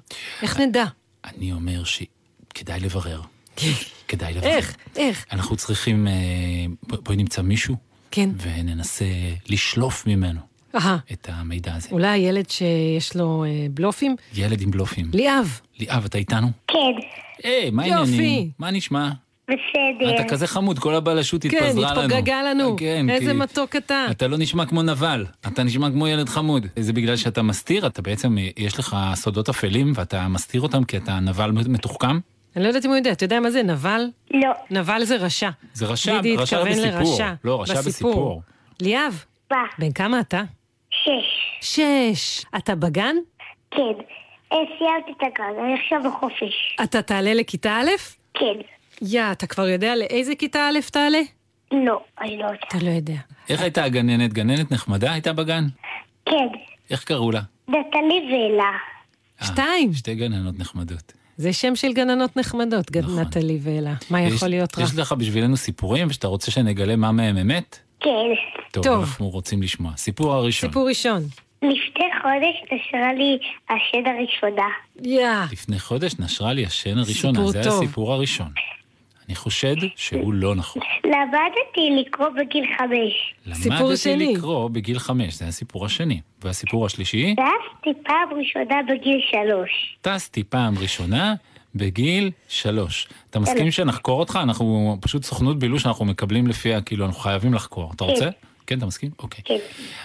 איך 0.43 0.61
נדע? 0.61 0.85
אני 1.25 1.53
אומר 1.53 1.83
שכדאי 1.85 2.81
לברר. 2.81 3.21
כדאי 4.09 4.35
לברר. 4.35 4.49
איך? 4.49 4.77
איך? 4.97 5.27
אנחנו 5.33 5.57
צריכים... 5.57 6.09
אה, 6.09 6.13
בואי 6.83 7.17
נמצא 7.17 7.43
מישהו. 7.43 7.77
כן. 8.11 8.31
וננסה 8.43 9.05
לשלוף 9.49 10.07
ממנו 10.07 10.41
אהה, 10.75 10.99
את 11.13 11.29
המידע 11.33 11.75
הזה. 11.75 11.89
אולי 11.93 12.09
הילד 12.09 12.51
שיש 12.51 13.17
לו 13.17 13.45
אה, 13.45 13.67
בלופים? 13.71 14.17
ילד 14.35 14.61
עם 14.61 14.71
בלופים. 14.71 15.11
ליאב. 15.13 15.61
ליאב, 15.79 16.05
אתה 16.05 16.19
איתנו? 16.19 16.49
כן, 16.69 16.77
היי, 17.43 17.71
מה 17.71 17.87
יופי. 17.87 18.01
העניינים? 18.01 18.51
מה 18.59 18.71
נשמע? 18.71 19.11
בסדר. 19.51 20.15
אתה 20.15 20.25
כזה 20.29 20.47
חמוד, 20.47 20.79
כל 20.79 20.95
הבלשות 20.95 21.43
כן, 21.43 21.49
התפזרה 21.49 21.93
לנו. 21.95 22.01
התפוגגה 22.03 22.43
לנו. 22.43 22.77
כן, 22.79 23.11
איזה 23.11 23.27
כי- 23.33 23.39
מתוק 23.39 23.77
אתה. 23.77 24.07
אתה 24.11 24.27
לא 24.27 24.37
נשמע 24.39 24.67
כמו 24.67 24.83
נבל, 24.83 25.27
אתה 25.47 25.63
נשמע 25.63 25.91
כמו 25.91 26.09
ילד 26.09 26.29
חמוד. 26.29 26.67
זה 26.79 26.93
בגלל 26.93 27.17
שאתה 27.17 27.43
מסתיר, 27.43 27.87
אתה 27.87 28.03
בעצם, 28.03 28.39
אה, 28.39 28.49
יש 28.57 28.79
לך 28.79 28.97
סודות 29.15 29.49
אפלים 29.49 29.93
ואתה 29.95 30.29
מסתיר 30.29 30.61
אותם 30.61 30.85
כי 30.85 30.97
אתה 30.97 31.21
נבל 31.21 31.51
מתוחכם? 31.51 32.19
אני 32.57 32.63
לא 32.65 32.69
יודעת 32.69 32.85
אם 32.85 32.91
הוא 32.91 32.97
יודע, 32.97 33.13
אתה 33.13 33.25
יודע 33.25 33.41
מה 33.41 33.51
זה 33.51 33.63
נבל? 33.63 34.01
לא. 34.31 34.51
נבל 34.71 35.05
זה 35.05 35.17
רשע. 35.17 35.51
זה 35.73 35.87
רשע, 35.87 36.21
רשע 36.39 36.65
בסיפור. 36.65 37.01
לרשע. 37.01 37.33
לא, 37.45 37.63
רשע 37.63 37.75
בסיפור. 37.75 38.43
ליאב, 38.81 39.25
מה? 39.51 39.57
בן 39.79 39.93
כמה 39.93 40.21
אתה? 40.21 40.43
שש. 40.91 41.59
שש. 41.61 42.45
אתה 42.57 42.75
בגן? 42.75 43.17
כן. 43.71 43.81
אה, 44.53 44.57
סיימתי 44.79 45.11
את 45.11 45.33
הגן, 45.35 45.65
אני 45.65 45.75
עכשיו 45.85 45.99
בחופש. 46.05 46.77
אתה 46.85 47.03
תעלה 47.03 47.35
לכיתה 47.35 47.77
א'? 47.77 47.91
כן. 48.35 48.76
יא, 49.03 49.33
אתה 49.33 49.47
כבר 49.47 49.69
יודע 49.69 49.97
לאיזה 49.97 50.35
כיתה 50.35 50.69
א' 50.69 50.79
תעלה? 50.93 51.19
לא, 51.73 52.01
אני 52.21 52.37
לא 52.39 52.45
יודעת. 52.45 52.65
אתה 52.69 52.79
לא 52.83 52.91
יודע. 52.91 53.15
איך 53.49 53.61
הייתה 53.63 53.85
הגננת? 53.85 54.33
גננת 54.33 54.73
נחמדה 54.73 55.13
הייתה 55.13 55.33
בגן? 55.33 55.65
כן. 56.27 56.47
איך 56.91 57.05
קראו 57.05 57.31
לה? 57.31 57.41
נטלי 57.69 58.21
ואלה. 58.33 58.71
שתיים. 59.45 59.93
שתי 59.95 60.15
גננות 60.15 60.59
נחמדות. 60.59 61.13
זה 61.37 61.53
שם 61.53 61.77
של 61.77 61.93
גננות 61.93 62.37
נחמדות, 62.37 62.91
גד 62.91 63.11
נטלי 63.21 63.59
ואלה. 63.63 63.95
מה 64.11 64.23
יש- 64.23 64.33
יכול 64.35 64.49
להיות 64.49 64.79
רע? 64.79 64.85
יש 64.85 64.91
לך 64.99 65.13
בשבילנו 65.13 65.57
סיפורים 65.57 66.07
ושאתה 66.11 66.27
רוצה 66.27 66.51
שנגלה 66.51 66.97
מה 66.97 67.13
מהם 67.13 67.37
אמת? 67.39 67.79
כן. 68.01 68.09
טוב, 68.73 68.85
טוב. 68.85 69.01
אנחנו 69.01 69.29
רוצים 69.29 69.63
לשמוע. 69.63 69.93
סיפור 69.97 70.33
הראשון. 70.35 70.69
סיפור 70.71 70.89
ראשון. 70.89 71.23
לפני 71.63 72.07
חודש 72.23 72.57
נשרה 72.73 73.13
לי 73.15 73.39
השד 73.71 74.09
הראשונה. 74.09 74.69
יא. 75.05 75.53
לפני 75.53 75.79
חודש 75.79 76.13
נשרה 76.19 76.53
לי 76.53 76.67
השן 76.67 76.99
הראשונה, 76.99 77.33
סיפור 77.39 77.51
זה 77.53 77.63
טוב. 77.65 77.83
הסיפור 77.83 78.13
הראשון. 78.13 78.49
אני 79.29 79.35
חושד 79.35 79.75
שהוא 79.97 80.35
לא 80.35 80.55
נכון. 80.55 80.83
למדתי 81.05 82.01
לקרוא 82.01 82.29
בגיל 82.29 82.65
חמש. 82.79 83.35
סיפור 83.55 83.79
למדתי 83.79 83.97
שני. 83.97 84.35
לקרוא 84.35 84.69
בגיל 84.69 84.99
חמש, 84.99 85.35
זה 85.35 85.47
הסיפור 85.47 85.87
השני. 85.87 86.21
והסיפור 86.43 86.87
השלישי, 86.87 87.35
טסתי 87.35 87.95
פעם 88.05 88.29
ראשונה 88.39 88.81
בגיל 88.89 89.21
שלוש. 89.31 89.97
טסתי 90.01 90.45
פעם 90.45 90.79
ראשונה 90.79 91.35
בגיל 91.75 92.31
שלוש. 92.49 93.09
אתה 93.31 93.39
מסכים 93.39 93.71
שנחקור 93.71 94.21
אותך? 94.21 94.39
אנחנו 94.43 94.97
פשוט 95.01 95.25
סוכנות 95.25 95.59
בילוש 95.59 95.83
שאנחנו 95.83 96.05
מקבלים 96.05 96.47
לפיה, 96.47 96.81
כאילו, 96.81 97.07
אנחנו 97.07 97.21
חייבים 97.21 97.55
לחקור. 97.55 97.93
אתה 97.97 98.05
רוצה? 98.05 98.29
כן, 98.67 98.79
אתה 98.79 98.87
מסכים? 98.87 99.11
אוקיי. 99.19 99.45
כן. 99.45 99.59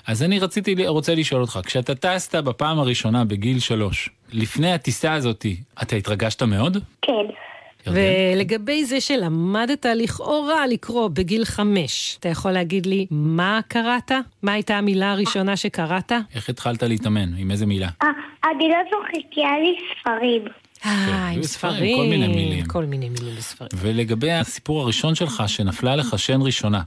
אז 0.08 0.24
אני 0.24 0.40
רציתי, 0.40 0.88
רוצה 0.88 1.16
לשאול 1.16 1.42
אותך, 1.42 1.60
כשאתה 1.66 1.96
טסת 1.96 2.36
בפעם 2.36 2.80
הראשונה 2.80 3.26
בגיל 3.26 3.60
שלוש, 3.60 4.10
לפני 4.34 4.74
הטיסה 4.74 5.14
הזאתי, 5.14 5.56
אתה 5.82 5.96
התרגשת 5.96 6.44
מאוד? 6.44 6.78
כן. 7.02 7.12
ולגבי 7.88 8.86
זה 8.86 9.02
שלמדת 9.02 9.86
לכאורה 9.86 10.68
לקרוא 10.68 11.08
בגיל 11.08 11.46
חמש, 11.46 12.18
אתה 12.20 12.30
יכול 12.30 12.52
להגיד 12.52 12.86
לי 12.86 13.06
מה 13.12 13.60
קראת? 13.68 14.12
מה 14.42 14.54
הייתה 14.54 14.78
המילה 14.78 15.12
הראשונה 15.12 15.58
שקראת? 15.58 16.12
איך 16.36 16.50
התחלת 16.50 16.84
להתאמן? 16.84 17.34
עם 17.38 17.52
איזה 17.52 17.66
מילה? 17.66 17.90
אה, 18.04 18.08
אני 18.52 18.70
לא 18.70 18.78
זוכרת 18.92 19.24
כי 19.32 19.42
היה 19.42 19.60
לי 19.60 19.76
ספרים. 20.02 20.42
אה, 20.86 21.28
עם 21.28 21.38
היו 21.38 21.44
ספרים. 21.44 21.98
כל 21.98 22.06
מיני 22.06 22.28
מילים. 22.28 22.66
כל 22.66 22.86
מיני 22.86 23.10
מילים 23.10 23.36
בספרים. 23.36 23.72
ולגבי 23.76 24.32
הסיפור 24.32 24.82
הראשון 24.82 25.16
שלך, 25.16 25.44
שנפלה 25.48 25.96
לך 25.96 26.20
שן 26.20 26.42
ראשונה, 26.42 26.82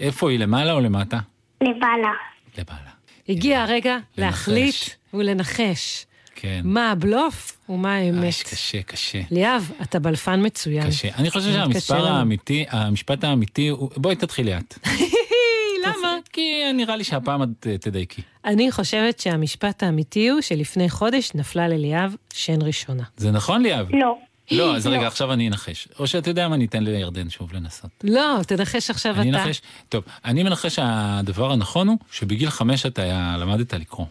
איפה 0.00 0.30
היא, 0.30 0.38
למעלה 0.38 0.72
או 0.72 0.80
למטה? 0.80 1.18
למעלה. 1.62 2.12
למעלה. 2.58 2.90
הגיע 3.28 3.62
הרגע 3.62 3.94
לנחש. 3.94 4.18
להחליט 4.18 4.74
ולנחש. 5.14 6.06
כן. 6.34 6.60
מה 6.64 6.90
הבלוף 6.90 7.58
ומה 7.68 7.94
האמת. 7.94 8.28
אש, 8.28 8.42
קשה, 8.42 8.82
קשה. 8.82 9.20
ליאב, 9.30 9.70
אתה 9.82 9.98
בלפן 9.98 10.46
מצוין. 10.46 10.86
קשה. 10.86 11.08
אני 11.16 11.30
חושב 11.30 11.52
שהמספר. 11.52 12.06
האמיתי, 12.08 12.64
המשפט 12.70 13.24
האמיתי 13.24 13.68
הוא... 13.68 13.90
בואי 13.96 14.16
תתחילי 14.16 14.56
את. 14.58 14.74
למה? 15.86 16.16
כי 16.32 16.72
נראה 16.74 16.96
לי 16.96 17.04
שהפעם 17.04 17.42
את 17.42 17.66
אה, 17.66 17.78
תדייקי. 17.78 18.22
אני 18.44 18.70
חושבת 18.72 19.20
שהמשפט 19.20 19.82
האמיתי 19.82 20.28
הוא 20.28 20.40
שלפני 20.40 20.90
חודש 20.90 21.30
נפלה 21.34 21.68
לליאב 21.68 22.14
שן 22.34 22.62
ראשונה. 22.62 23.02
זה 23.16 23.30
נכון, 23.30 23.62
ליאב? 23.62 23.86
לא. 23.94 24.18
לא, 24.50 24.76
אז 24.76 24.86
רגע, 24.86 25.06
עכשיו 25.06 25.32
אני 25.32 25.48
אנחש. 25.48 25.88
או 25.98 26.06
שאתה 26.06 26.30
יודע 26.30 26.48
מה, 26.48 26.56
ניתן 26.56 26.84
לירדן 26.84 27.30
שוב 27.30 27.52
לנסות. 27.52 27.90
לא, 28.04 28.38
תנחש 28.46 28.90
עכשיו 28.90 29.20
אני 29.20 29.30
אתה. 29.30 29.42
אנחש? 29.44 29.60
טוב, 29.88 30.04
אני 30.24 30.42
מנחש 30.42 30.74
שהדבר 30.74 31.52
הנכון 31.52 31.88
הוא 31.88 31.98
שבגיל 32.12 32.50
חמש 32.50 32.86
אתה 32.86 33.02
היה- 33.02 33.36
למדת 33.38 33.74
לקרוא. 33.74 34.06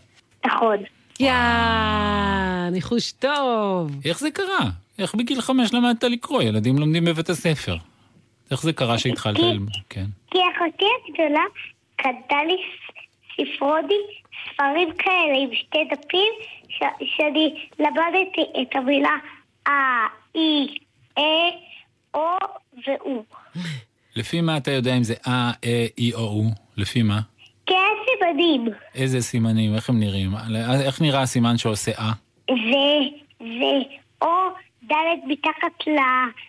נכון. 0.45 0.78
יא, 1.22 1.34
ניחוש 2.72 3.11
טוב. 3.11 3.91
איך 4.05 4.19
זה 4.19 4.32
קרה? 4.32 4.69
איך 4.99 5.15
בגיל 5.15 5.41
חמש 5.41 5.74
למדת 5.74 6.03
לקרוא? 6.03 6.41
ילדים 6.43 6.78
לומדים 6.78 7.05
בבית 7.05 7.30
הספר. 7.30 7.78
איך 8.51 8.61
זה 8.61 8.74
קרה 8.74 8.97
שהתחלת 8.97 9.39
ללמוד? 9.39 9.69
כן. 9.89 10.05
כי 10.32 10.38
אחותי 10.55 10.86
הגדולה 11.09 11.43
קנתה 11.95 12.36
לי 12.47 12.55
ס- 12.57 12.91
ספרוני, 13.34 13.95
ספרים 14.53 14.89
כאלה 14.97 15.38
עם 15.43 15.49
שתי 15.53 15.78
דפים, 15.91 16.34
ש- 16.69 17.15
שאני 17.17 17.55
למדתי 17.80 18.41
את 18.61 18.76
המילה 18.76 19.15
אה, 19.67 19.74
אי, 20.36 20.78
אה, 21.17 21.24
או 22.13 22.38
ואו. 22.88 23.24
לפי 24.15 24.41
מה 24.41 24.57
אתה 24.57 24.72
יודע 24.72 24.97
אם 24.97 25.03
זה 25.03 25.13
אה, 25.28 25.51
אה, 25.63 25.86
אי 25.97 26.13
או 26.13 26.19
הוא? 26.19 26.51
לפי 26.78 27.01
מה? 27.03 27.19
כן, 27.72 28.13
סימנים. 28.19 28.67
איזה 28.95 29.22
סימנים? 29.22 29.76
איך 29.76 29.89
הם 29.89 29.99
נראים? 29.99 30.32
איך 30.86 31.01
נראה 31.01 31.22
הסימן 31.22 31.57
שעושה 31.57 31.91
אה? 31.91 32.11
זה, 32.47 32.99
זה 33.39 33.95
או 34.22 34.28
ד' 34.84 34.93
מתחת 35.28 35.88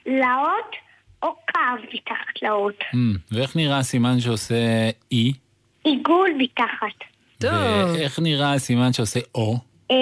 לאות, 0.07 0.73
או 1.23 1.29
קו 1.29 1.85
מתחת 1.95 2.43
לאות. 2.43 2.75
Hmm, 2.81 3.19
ואיך 3.33 3.57
נראה 3.57 3.79
הסימן 3.79 4.21
שעושה 4.21 4.91
אי? 5.13 5.33
עיגול 5.85 6.31
מתחת. 6.39 7.05
ואיך 7.43 8.19
נראה 8.19 8.53
הסימן 8.53 8.93
שעושה 8.93 9.21
או? 9.35 9.59
אה, 9.91 9.97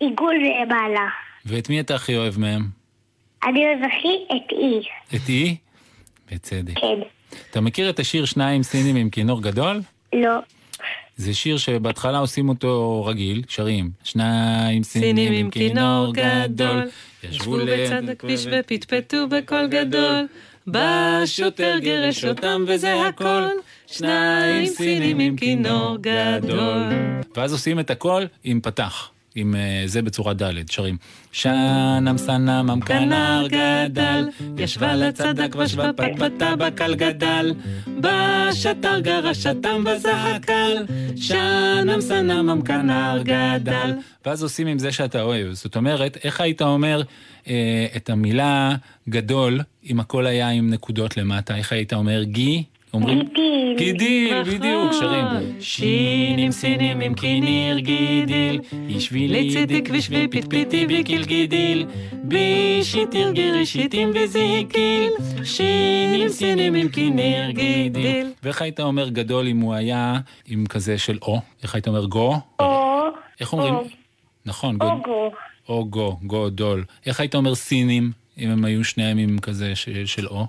עיגול 0.00 0.34
למעלה. 0.34 1.08
ואת 1.46 1.70
מי 1.70 1.80
אתה 1.80 1.94
הכי 1.94 2.16
אוהב 2.16 2.38
מהם? 2.38 2.62
אני 3.44 3.66
אוהב 3.66 3.78
הכי 3.82 4.36
את 4.36 4.52
אי. 4.52 4.80
את 5.16 5.28
אי? 5.28 5.56
בצדק. 6.32 6.78
כן. 6.78 7.00
אתה 7.50 7.60
מכיר 7.60 7.90
את 7.90 7.98
השיר 7.98 8.24
שניים 8.24 8.62
סינים 8.62 8.96
עם 8.96 9.10
כינור 9.10 9.42
גדול? 9.42 9.80
לא. 10.12 10.38
זה 11.16 11.34
שיר 11.34 11.56
שבהתחלה 11.56 12.18
עושים 12.18 12.48
אותו 12.48 13.04
רגיל, 13.06 13.42
שרים. 13.48 13.90
שניים 14.04 14.82
סינים 14.82 15.16
סינים 15.16 15.32
עם 15.32 15.50
כינור 15.50 16.12
גדול, 16.12 16.82
ישבו 17.30 17.56
בצד 17.66 18.08
הכביש 18.08 18.46
ופטפטו 18.50 19.28
בקול 19.28 19.66
גדול. 19.66 20.26
בא 20.66 21.22
שוטר 21.26 21.78
גירש 21.80 22.24
אותם 22.24 22.64
וזה 22.68 23.06
הכל, 23.06 23.42
שניים 23.86 24.66
סינים 24.66 25.18
עם 25.18 25.36
כינור 25.36 25.96
גדול. 26.00 26.82
ואז 27.36 27.52
עושים 27.52 27.80
את 27.80 27.90
הכל 27.90 28.24
עם 28.44 28.60
פתח. 28.60 29.10
עם 29.34 29.54
אה, 29.54 29.82
זה 29.86 30.02
בצורה 30.02 30.34
ד', 30.34 30.70
שרים. 30.70 30.96
שנם 31.32 32.14
סנם 32.16 32.70
אמקנר 32.72 33.46
גדל, 33.48 34.28
ישבה 34.58 34.96
לצדק 34.96 35.56
ושבה 35.58 35.92
פת 35.92 36.10
בטבק 36.18 36.80
על 36.80 36.94
גדל, 36.94 37.54
בשטר 37.86 39.00
גר 39.00 39.28
השתם 39.28 39.84
בזעקל, 39.84 40.86
שנם 41.16 42.00
סנם 42.00 42.50
אמקנר 42.50 43.22
גדל. 43.22 43.92
ואז 44.26 44.42
עושים 44.42 44.66
עם 44.66 44.78
זה 44.78 44.92
שאתה 44.92 45.22
אוהב. 45.22 45.52
זאת 45.52 45.76
אומרת, 45.76 46.18
איך 46.24 46.40
היית 46.40 46.62
אומר 46.62 47.02
אה, 47.48 47.86
את 47.96 48.10
המילה 48.10 48.76
גדול, 49.08 49.60
אם 49.90 50.00
הכל 50.00 50.26
היה 50.26 50.48
עם 50.48 50.70
נקודות 50.70 51.16
למטה, 51.16 51.56
איך 51.56 51.72
היית 51.72 51.92
אומר 51.92 52.22
גי? 52.22 52.64
אומרים? 52.94 53.18
גידיל. 53.18 53.76
גידיל, 53.78 54.40
נכון. 54.40 54.54
בדיוק, 54.54 54.92
שרים. 54.92 55.60
שינים 55.60 56.52
סינים 56.52 57.00
עם 57.00 57.14
כיניר 57.14 57.78
גידיל, 57.78 58.60
ישבילי 58.88 59.50
ציטיק 59.52 59.88
ושבי 59.92 60.28
פטפטי 60.28 60.86
בקיל 60.86 61.24
גידיל, 61.24 61.86
בישיטיר 62.12 63.30
גירישיטים 63.30 64.10
וזיקיל, 64.14 65.12
שינים 65.44 66.28
סינים 66.28 66.74
עם 66.74 66.88
כיניר 66.88 67.50
גידיל. 67.50 68.32
ואיך 68.42 68.62
היית 68.62 68.80
אומר 68.80 69.08
גדול 69.08 69.46
אם 69.46 69.60
הוא 69.60 69.74
היה 69.74 70.18
עם 70.46 70.66
כזה 70.66 70.98
של 70.98 71.18
או? 71.22 71.40
איך 71.62 71.74
היית 71.74 71.88
אומר 71.88 72.04
גו? 72.04 72.36
או, 72.58 73.02
איך 73.40 73.52
אומרים? 73.52 73.74
או. 73.74 73.84
נכון, 74.46 74.78
גו. 74.78 74.86
או 74.86 75.00
גו. 75.02 75.30
או 75.68 75.84
גו, 75.84 76.18
גודול. 76.22 76.84
איך 77.06 77.20
היית 77.20 77.34
אומר 77.34 77.54
סינים, 77.54 78.12
אם 78.38 78.50
הם 78.50 78.64
היו 78.64 78.84
שניהם 78.84 79.18
עם 79.18 79.38
כזה 79.38 79.72
של 80.04 80.26
או? 80.26 80.46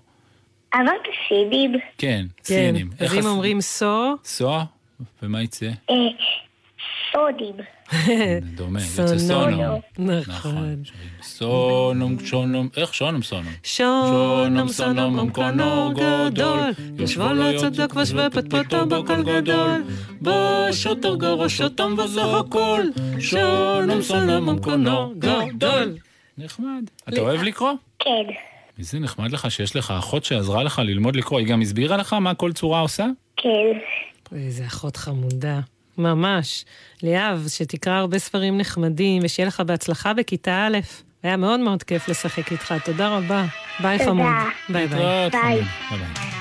אמרת 0.76 1.01
סידיב. 1.28 1.71
כן, 1.97 2.26
כן, 2.38 2.43
סינים. 2.43 2.89
אז 2.99 3.01
איך 3.01 3.13
אם 3.13 3.30
אומרים 3.30 3.61
סו, 3.61 4.15
סוע? 4.23 4.63
ומה 5.23 5.41
יצא? 5.41 5.65
אה, 5.89 5.95
סודיב. 7.11 7.55
דומה, 8.55 8.80
יוצא 8.80 9.17
סונום. 9.17 9.80
סונום. 9.97 10.19
נכון. 10.19 10.84
סונום, 11.21 12.19
שונום, 12.19 12.69
איך 12.78 12.93
שונום 12.93 13.21
סונום? 13.21 13.53
שונום 13.63 14.67
סונום 14.67 15.19
אמקונור 15.19 15.91
גדול, 15.93 16.59
ישבו 16.99 17.34
לצדק 17.34 17.95
ושווה 17.95 18.30
פטפטו 18.30 18.86
בקל 18.86 19.23
גדול, 19.23 19.84
בשוטר 20.21 21.15
גרוש 21.15 21.61
אותם 21.61 21.95
וזה 21.97 22.21
הכל, 22.23 22.82
שונום 23.19 24.01
סונום 24.01 24.49
אמקונור 24.49 25.13
גדול. 25.19 25.97
נחמד. 26.38 26.89
אתה 27.09 27.21
אוהב 27.21 27.43
לקרוא? 27.43 27.71
כן. 27.99 28.26
איזה 28.80 28.99
נחמד 28.99 29.32
לך 29.32 29.51
שיש 29.51 29.76
לך 29.76 29.93
אחות 29.99 30.26
שעזרה 30.26 30.63
לך 30.63 30.80
ללמוד 30.80 31.15
לקרוא. 31.15 31.39
היא 31.39 31.47
גם 31.47 31.61
הסבירה 31.61 31.97
לך 31.97 32.13
מה 32.13 32.34
כל 32.34 32.53
צורה 32.53 32.80
עושה? 32.80 33.05
כן. 33.38 33.78
איזה 34.36 34.65
אחות 34.65 34.97
חמודה. 34.97 35.59
ממש. 35.97 36.65
ליאב, 37.03 37.45
שתקרא 37.49 37.93
הרבה 37.93 38.19
ספרים 38.19 38.57
נחמדים, 38.57 39.21
ושיהיה 39.26 39.47
לך 39.47 39.59
בהצלחה 39.59 40.13
בכיתה 40.13 40.67
א'. 40.67 40.78
היה 41.23 41.38
מאוד 41.38 41.59
מאוד 41.59 41.84
כיף 41.84 42.09
לשחק 42.09 42.51
איתך, 42.51 42.73
תודה 42.86 43.17
רבה. 43.17 43.45
ביי. 43.80 44.05
חמוד. 44.05 44.26
ביי 44.69 44.88
ביי. 44.88 45.30
ביי. 45.32 45.61
ביי 45.91 46.34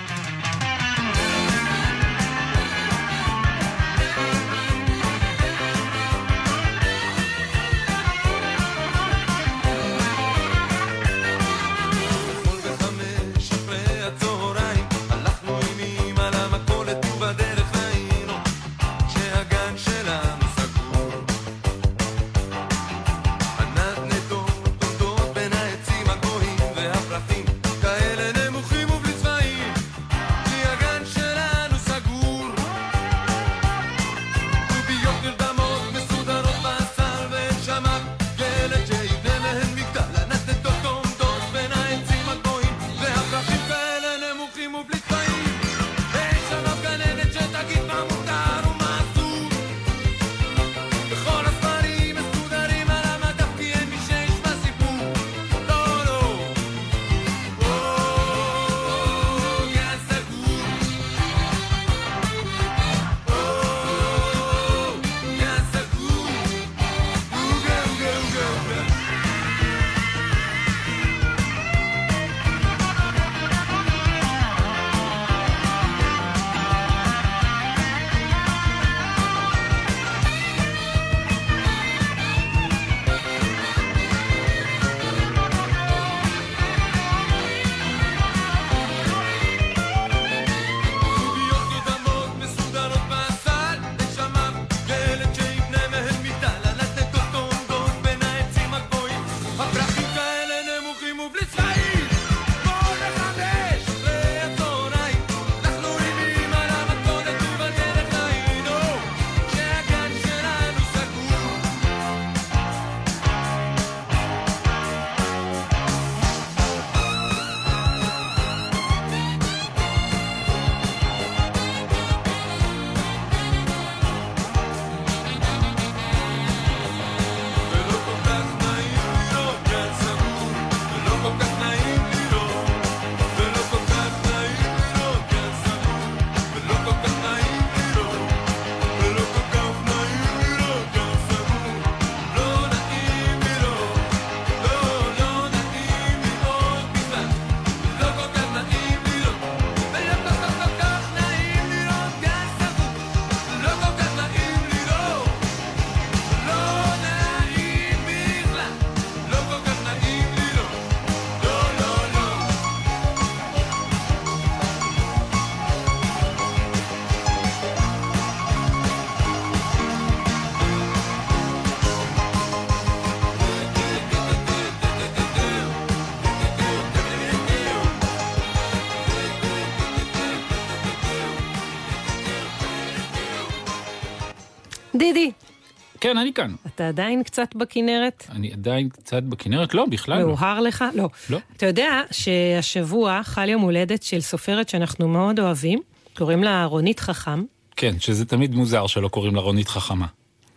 כן, 186.05 186.19
אני 186.19 186.33
כאן. 186.33 186.55
אתה 186.67 186.89
עדיין 186.89 187.23
קצת 187.23 187.55
בכנרת? 187.55 188.27
אני 188.31 188.53
עדיין 188.53 188.89
קצת 188.89 189.23
בכנרת? 189.23 189.75
לא, 189.75 189.87
בכלל 189.91 190.21
לא. 190.21 190.27
מאוהר 190.27 190.61
לך? 190.61 190.85
לא. 190.95 191.09
לא. 191.31 191.39
אתה 191.57 191.67
יודע 191.67 192.03
שהשבוע 192.11 193.21
חל 193.23 193.49
יום 193.49 193.63
הולדת 193.63 194.03
של 194.03 194.21
סופרת 194.21 194.69
שאנחנו 194.69 195.09
מאוד 195.09 195.41
אוהבים, 195.41 195.81
קוראים 196.17 196.45
לה 196.45 196.65
רונית 196.65 197.01
חכם. 197.01 197.45
כן, 197.77 197.95
שזה 198.01 198.25
תמיד 198.25 198.55
מוזר 198.55 198.87
שלא 198.87 199.09
קוראים 199.09 199.35
לה 199.35 199.41
רונית 199.41 199.69
חכמה. 199.69 200.07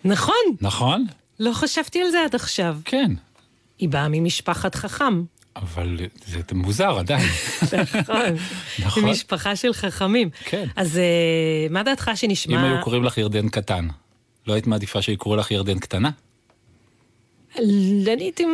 נכון, 0.04 0.36
נכון? 0.62 1.06
לא 1.40 1.52
חשבתי 1.54 2.02
על 2.02 2.12
זה 2.12 2.24
עד 2.26 2.36
עכשיו. 2.36 2.78
כן. 2.86 3.12
היא 3.80 3.90
באה 3.90 4.08
ממשפחת 4.10 4.76
חכם. 4.76 5.24
אבל 5.56 5.98
זה 6.26 6.40
מוזר 6.54 7.00
עדיין. 7.00 7.28
נכון. 8.00 8.36
נכון. 8.86 9.04
ממשפחה 9.04 9.56
של 9.56 9.74
חכמים. 9.74 10.30
כן. 10.46 10.66
אז 10.76 10.98
אה, 10.98 11.68
מה 11.70 11.84
דעתך 11.84 12.12
שנשמע... 12.16 12.60
אם 12.60 12.64
היו 12.64 12.84
קוראים 12.84 13.04
לך 13.04 13.18
ירדן 13.18 13.50
קטן, 13.50 13.88
לא 14.48 14.54
היית 14.54 14.68
מעדיפה 14.68 15.02
שיקראו 15.02 15.36
לך 15.36 15.52
ירדן 15.52 15.80
קטנה? 15.80 16.10
אני 17.58 18.06
הייתי 18.06 18.46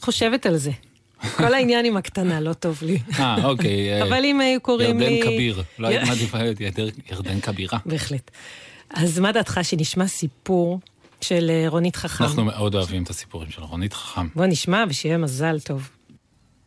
חושבת 0.00 0.46
על 0.46 0.56
זה. 0.56 0.70
כל 1.36 1.54
העניין 1.54 1.84
עם 1.84 1.96
הקטנה 1.96 2.40
לא 2.40 2.52
טוב 2.52 2.78
לי. 2.82 2.98
אה, 3.18 3.44
אוקיי. 3.44 3.92
אה, 3.92 4.02
אבל 4.08 4.24
אם 4.24 4.40
היו 4.40 4.60
קוראים 4.60 4.98
לי... 4.98 5.04
ירדן 5.04 5.26
כביר. 5.32 5.62
לא 5.78 5.86
היית 5.88 6.02
מעדיפה 6.08 6.38
להיות 6.38 6.60
ירדן- 6.60 7.00
ירדן 7.12 7.40
כבירה. 7.40 7.78
בהחלט. 7.86 8.30
אז 8.90 9.18
מה 9.18 9.32
דעתך 9.32 9.60
שנשמע 9.62 10.06
סיפור 10.06 10.80
של 11.20 11.50
אה, 11.50 11.68
רונית 11.68 11.96
חכם? 11.96 12.24
אנחנו 12.24 12.44
מאוד 12.44 12.74
אוהבים 12.74 13.02
את 13.02 13.10
הסיפורים 13.10 13.50
של 13.50 13.62
רונית 13.62 13.92
חכם. 13.92 14.28
בוא 14.34 14.46
נשמע 14.46 14.84
ושיהיה 14.88 15.18
מזל 15.18 15.60
טוב. 15.60 15.90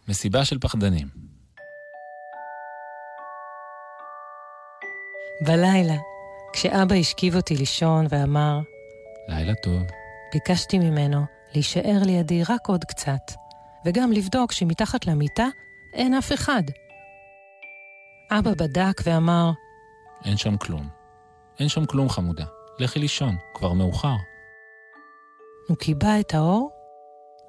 מסיבה 0.07 0.45
של 0.45 0.57
פחדנים. 0.61 1.07
בלילה, 5.45 5.95
כשאבא 6.53 6.95
השכיב 6.95 7.35
אותי 7.35 7.55
לישון 7.55 8.05
ואמר, 8.09 8.59
לילה 9.27 9.55
טוב. 9.55 9.81
ביקשתי 10.33 10.79
ממנו 10.79 11.25
להישאר 11.53 11.99
לידי 12.05 12.43
רק 12.43 12.67
עוד 12.67 12.83
קצת, 12.83 13.31
וגם 13.85 14.11
לבדוק 14.11 14.51
שמתחת 14.51 15.05
למיטה 15.05 15.47
אין 15.93 16.13
אף 16.13 16.33
אחד. 16.33 16.63
אבא 18.31 18.51
בדק 18.51 19.01
ואמר, 19.05 19.51
אין 20.25 20.37
שם 20.37 20.57
כלום. 20.57 20.87
אין 21.59 21.69
שם 21.69 21.85
כלום, 21.85 22.09
חמודה. 22.09 22.45
לכי 22.79 22.99
לישון, 22.99 23.35
כבר 23.53 23.73
מאוחר. 23.73 24.15
הוא 25.67 25.77
קיבע 25.77 26.19
את 26.19 26.33
האור 26.33 26.69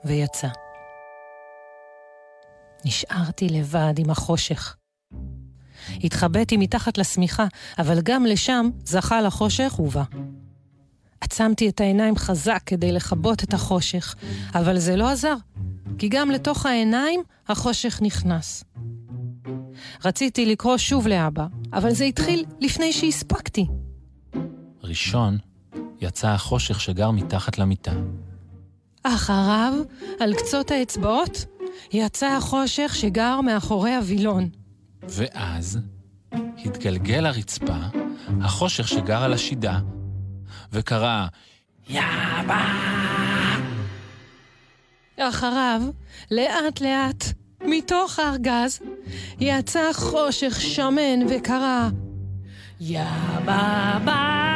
ויצא. 0.05 0.49
נשארתי 2.85 3.49
לבד 3.49 3.95
עם 3.99 4.11
החושך. 4.11 4.77
התחבאתי 6.05 6.57
מתחת 6.57 6.99
לשמיכה, 6.99 7.47
אבל 7.79 8.01
גם 8.01 8.27
לשם 8.27 8.71
זכה 8.85 9.21
לחושך 9.21 9.77
ובא. 9.79 10.03
עצמתי 11.21 11.69
את 11.69 11.81
העיניים 11.81 12.17
חזק 12.17 12.63
כדי 12.67 12.93
לכבות 12.93 13.45
את 13.45 13.55
החושך, 13.55 14.15
אבל 14.55 14.79
זה 14.79 14.97
לא 14.97 15.09
עזר, 15.09 15.37
כי 15.99 16.09
גם 16.09 16.31
לתוך 16.31 16.67
העיניים 16.67 17.23
החושך 17.49 17.99
נכנס. 18.03 18.65
רציתי 20.05 20.47
לקרוא 20.47 20.77
שוב 20.77 21.09
לאבא, 21.09 21.47
אבל 21.73 21.93
זה 21.93 22.05
התחיל 22.05 22.45
לפני 22.61 22.93
שהספקתי. 22.93 23.67
ראשון 24.83 25.39
יצא 26.01 26.29
החושך 26.29 26.81
שגר 26.81 27.11
מתחת 27.11 27.59
למיטה. 27.59 27.93
אחריו, 29.03 29.73
על 30.21 30.35
קצות 30.35 30.71
האצבעות, 30.71 31.45
יצא 31.93 32.27
החושך 32.27 32.93
שגר 32.95 33.41
מאחורי 33.41 33.95
הווילון. 33.95 34.49
ואז 35.11 35.79
התגלגל 36.65 37.21
לרצפה 37.21 37.77
החושך 38.41 38.89
שגר 38.89 39.23
על 39.23 39.33
השידה, 39.33 39.79
וקרא, 40.73 41.27
אחריו, 45.19 45.83
לאט 46.31 46.81
לאט, 46.81 47.25
מתוך 47.61 48.19
הארגז, 48.19 48.81
יצא 49.41 49.93
חושך 49.93 50.61
שמן 50.61 51.27
וקרא, 51.29 51.89
יא 52.81 53.05
בבא. 53.43 54.51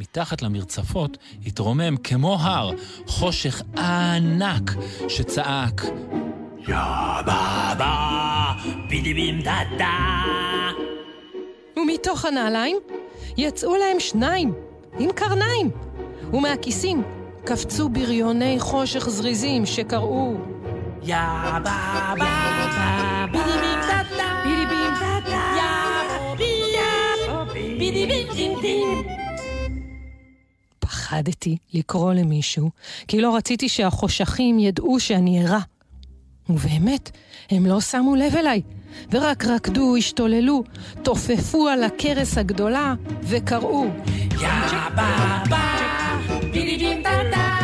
מתחת 0.00 0.42
למרצפות 0.42 1.18
התרומם 1.46 1.96
כמו 1.96 2.34
הר 2.40 2.70
חושך 3.06 3.62
ענק 3.76 4.70
שצעק, 5.08 5.82
ומתוך 11.76 12.24
הנעליים 12.24 12.76
יצאו 13.36 13.76
להם 13.76 14.00
שניים, 14.00 14.52
עם 14.98 15.12
קרניים, 15.12 15.70
ומהכיסים 16.32 17.02
קפצו 17.44 17.88
בריוני 17.88 18.56
חושך 18.58 19.08
זריזים 19.08 19.66
שקראו 19.66 20.34
יא 21.02 21.16
בבא 21.60 22.14
בידיבים 23.32 23.78
טאטה 23.80 24.42
בידיבים 24.44 24.94
טאטה 25.00 25.56
יא 25.56 26.84
בידיבים 27.78 28.26
דים 28.34 28.60
דים. 28.60 29.02
פחדתי 30.78 31.56
לקרוא 31.74 32.12
למישהו, 32.12 32.70
כי 33.08 33.20
לא 33.20 33.36
רציתי 33.36 33.68
שהחושכים 33.68 34.58
ידעו 34.58 35.00
שאני 35.00 35.44
ערה. 35.44 35.60
ובאמת, 36.48 37.10
הם 37.50 37.66
לא 37.66 37.80
שמו 37.80 38.14
לב 38.14 38.36
אליי, 38.36 38.62
ורק 39.10 39.44
רקדו, 39.44 39.96
השתוללו, 39.96 40.64
תופפו 41.02 41.68
על 41.68 41.84
הכרס 41.84 42.38
הגדולה, 42.38 42.94
וקראו 43.22 43.86
יא 44.40 44.48
בבא 44.92 45.42
בידיבים 46.52 47.02
טאטה 47.02 47.58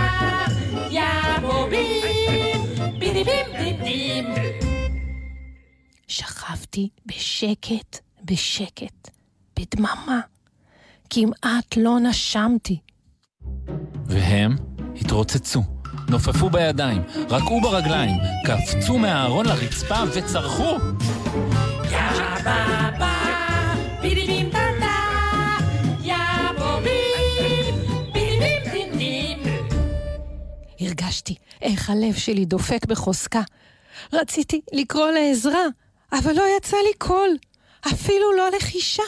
יא 0.91 1.03
בובים 1.41 2.61
בידיבים 2.99 3.47
דים 3.59 3.85
דים 3.85 4.25
שכבתי 6.09 6.89
בשקט, 7.07 7.99
בשקט, 8.25 9.11
בדממה. 9.59 10.21
כמעט 11.11 11.77
לא 11.77 11.99
נשמתי. 12.01 12.79
והם 14.07 14.57
התרוצצו, 15.01 15.63
נופפו 16.13 16.51
בידיים, 16.51 17.03
רקעו 17.31 17.61
ברגליים, 17.61 18.17
קפצו 18.47 18.99
מהארון 18.99 19.47
לרצפה 19.47 19.97
וצרחו. 20.15 20.79
בידיבים 24.03 24.51
טאטה, 24.51 24.97
יא 26.03 26.17
בובים, 26.59 27.75
בידיבים 28.13 28.73
דים 28.73 28.99
דים. 28.99 29.39
הרגשתי 30.81 31.35
איך 31.63 31.91
הלב 31.91 32.15
שלי 32.15 32.45
דופק 32.45 32.87
בחוזקה. 32.87 33.43
רציתי 34.13 34.61
לקרוא 34.73 35.11
לעזרה, 35.11 35.65
אבל 36.13 36.33
לא 36.33 36.45
יצא 36.57 36.77
לי 36.77 36.95
קול, 36.99 37.37
אפילו 37.87 38.33
לא 38.37 38.49
לחישה. 38.57 39.03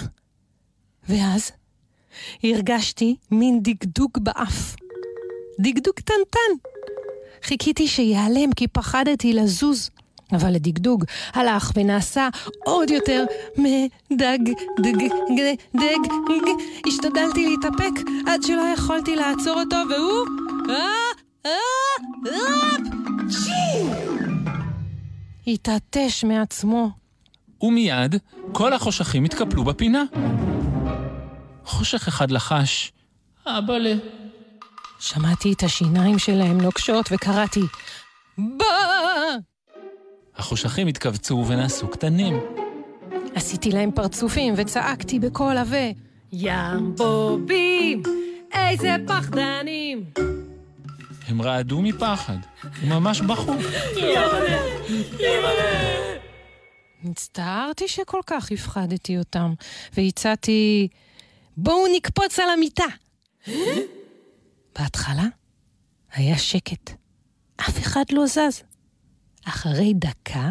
ואז 1.09 1.53
הרגשתי 2.45 3.17
מין 3.31 3.61
דגדוג 3.63 4.11
באף. 4.21 4.77
דגדוג 5.61 5.95
קטנטן. 5.95 6.74
חיכיתי 7.45 7.89
שיעלם 7.89 8.53
כי 8.57 8.69
פחדתי 8.69 9.33
לזוז, 9.33 9.91
אבל 10.33 10.55
הדגדוג 10.55 11.05
הלך 11.33 11.71
ונעשה 11.77 12.29
עוד 12.65 12.91
יותר 12.91 13.25
מדג, 13.57 13.79
דג, 14.11 14.49
דג, 14.81 15.05
דג, 15.37 16.01
דג. 16.29 16.49
השתדלתי 16.87 17.47
להתאפק 17.49 18.11
עד 18.27 18.43
שלא 18.43 18.63
יכולתי 18.75 19.17
לעצור 19.17 19.61
אותו, 19.61 19.77
והוא... 19.91 20.27
אה, 20.71 20.89
אה! 21.47 21.51
התעטש 25.47 26.25
מעצמו. 26.25 26.91
ומיד 27.61 28.15
כל 28.53 28.73
החושכים 28.73 29.25
התקפלו 29.25 29.65
בפינה. 29.65 30.03
חושך 31.65 32.09
אחד 32.09 32.31
לחש, 32.31 32.93
אבאלה. 33.47 33.95
שמעתי 35.05 35.53
את 35.53 35.63
השיניים 35.63 36.19
שלהם 36.19 36.61
נוקשות 36.61 37.07
וקראתי, 37.13 37.61
בא! 38.39 38.65
החושכים 40.37 40.87
התכווצו 40.87 41.45
ונעשו 41.49 41.89
קטנים. 41.89 42.41
עשיתי 43.35 43.71
להם 43.71 43.91
פרצופים 43.93 44.55
וצעקתי 44.57 45.19
בקול 45.19 45.57
עבה, 45.57 45.91
ים 46.33 46.95
בובים, 46.97 48.03
איזה 48.53 48.97
פחדנים! 49.07 50.05
הם 51.29 51.43
רעדו 51.43 51.83
מפחד, 51.83 52.39
וממש 52.81 53.21
בכו. 53.21 53.55
הצטערתי 57.05 57.89
שכל 57.89 58.21
כך 58.27 58.53
הפחדתי 58.53 59.19
אותם, 59.19 59.53
והצעתי, 59.97 60.89
בואו 61.57 61.85
נקפוץ 61.97 62.39
על 62.39 62.51
המיטה. 62.51 62.87
בהתחלה 64.79 65.27
היה 66.15 66.39
שקט, 66.39 66.91
אף 67.57 67.79
אחד 67.79 68.05
לא 68.13 68.27
זז. 68.27 68.63
אחרי 69.45 69.93
דקה, 69.95 70.51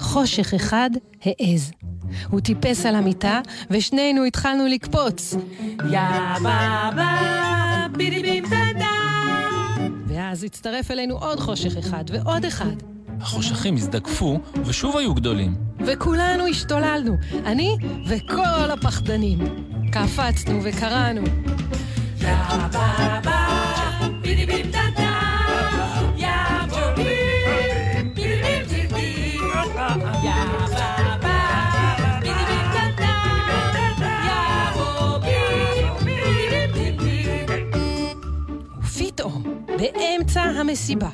חושך 0.00 0.54
אחד 0.54 0.90
העז. 1.24 1.72
הוא 2.28 2.40
טיפס 2.40 2.86
על 2.86 2.94
המיטה, 2.94 3.40
ושנינו 3.70 4.24
התחלנו 4.24 4.66
לקפוץ. 4.66 5.34
יא 5.90 6.00
בבא, 6.40 7.86
בידיבים 7.96 8.44
טאטה. 8.44 8.86
ואז 10.06 10.44
הצטרף 10.44 10.90
אלינו 10.90 11.18
עוד 11.18 11.40
חושך 11.40 11.76
אחד 11.76 12.04
ועוד 12.08 12.44
אחד. 12.44 12.76
החושכים 13.20 13.76
הזדקפו, 13.76 14.40
ושוב 14.64 14.96
היו 14.96 15.14
גדולים. 15.14 15.54
וכולנו 15.78 16.46
השתוללנו, 16.46 17.16
אני 17.46 17.76
וכל 18.08 18.70
הפחדנים. 18.70 19.38
קפצנו 19.92 20.60
וקראנו. 20.62 21.22
באמצע 39.78 40.42
המסיבה, 40.42 41.08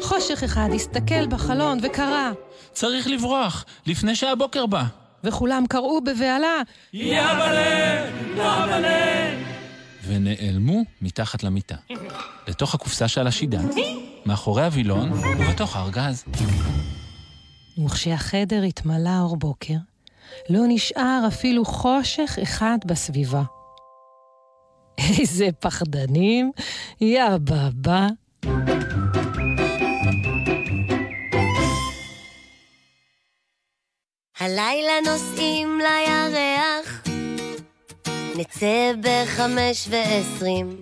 חושך 0.00 0.42
אחד 0.44 0.68
הסתכל 0.74 1.26
בחלון 1.26 1.78
וקרא, 1.82 2.30
צריך 2.72 3.06
לברוח, 3.06 3.64
לפני 3.86 4.14
שהבוקר 4.14 4.66
בא. 4.66 4.82
וכולם 5.24 5.64
קראו 5.68 6.00
בבהלה, 6.00 6.62
יבלה! 6.92 8.06
יבלה! 8.36 9.47
ונעלמו 10.08 10.82
מתחת 11.02 11.42
למיטה. 11.42 11.76
לתוך 12.48 12.74
הקופסה 12.74 13.08
שעל 13.08 13.26
השידה, 13.26 13.60
מאחורי 14.26 14.64
הווילון 14.64 15.12
ובתוך 15.12 15.76
הארגז. 15.76 16.24
וכשהחדר 17.84 18.62
התמלא 18.62 19.20
אור 19.20 19.36
בוקר, 19.36 19.74
לא 20.48 20.60
נשאר 20.68 21.24
אפילו 21.28 21.64
חושך 21.64 22.38
אחד 22.42 22.78
בסביבה. 22.86 23.42
איזה 25.18 25.48
פחדנים, 25.60 26.52
יא 27.00 27.24
בבא. 27.44 28.06
הלילה 34.40 34.92
נוסעים 35.06 35.78
לירח, 35.78 37.02
נצא 38.38 38.92
בחמש 39.00 39.88
ועשרים. 39.90 40.76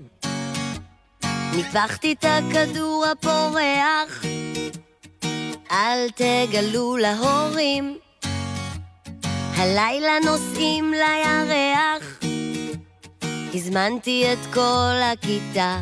ניפחתי 1.56 2.12
את 2.12 2.24
הכדור 2.24 3.04
הפורח, 3.12 4.24
אל 5.70 6.08
תגלו 6.10 6.96
להורים. 6.96 7.98
הלילה 9.56 10.12
נוסעים 10.24 10.92
לירח, 10.92 12.18
הזמנתי 13.54 14.32
את 14.32 14.54
כל 14.54 14.94
הכיתה. 15.12 15.80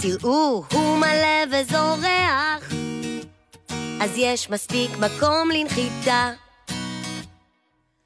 תראו, 0.00 0.64
הוא 0.72 0.98
מלא 0.98 1.44
וזורח. 1.50 2.72
אז 4.00 4.10
יש 4.16 4.50
מספיק 4.50 4.90
מקום 4.98 5.50
לנחיתה. 5.50 6.30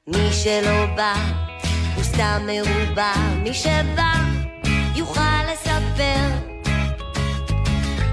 מי 0.07 0.33
שלא 0.33 0.85
בא, 0.95 1.46
סתם 2.17 2.47
מרובע, 2.47 3.13
מי 3.43 3.53
שבא, 3.53 4.13
יוכל 4.95 5.21
לספר 5.53 6.29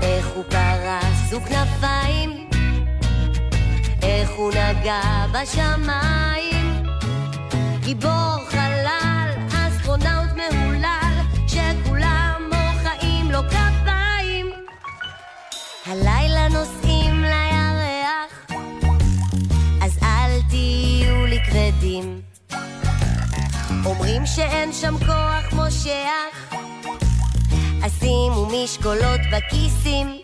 איך 0.03 0.27
הוא 0.35 0.45
פרס 0.45 1.33
וכנפיים, 1.33 2.49
איך 4.03 4.31
הוא 4.31 4.51
נגע 4.53 5.01
בשמיים. 5.33 6.83
גיבור 7.81 8.37
חלל, 8.49 9.31
אסטרונאוט 9.53 10.31
מהולל, 10.37 11.15
שכולם 11.49 12.51
מוחאים 12.53 13.31
לו 13.31 13.41
כפיים. 13.49 14.51
הלילה 15.87 16.24
אומרים 23.85 24.27
שאין 24.27 24.73
שם 24.73 24.95
כוח 24.99 25.53
מושך, 25.53 26.55
אז 27.85 27.93
שימו 28.01 28.47
משקולות 28.47 29.21
בכיסים. 29.33 30.19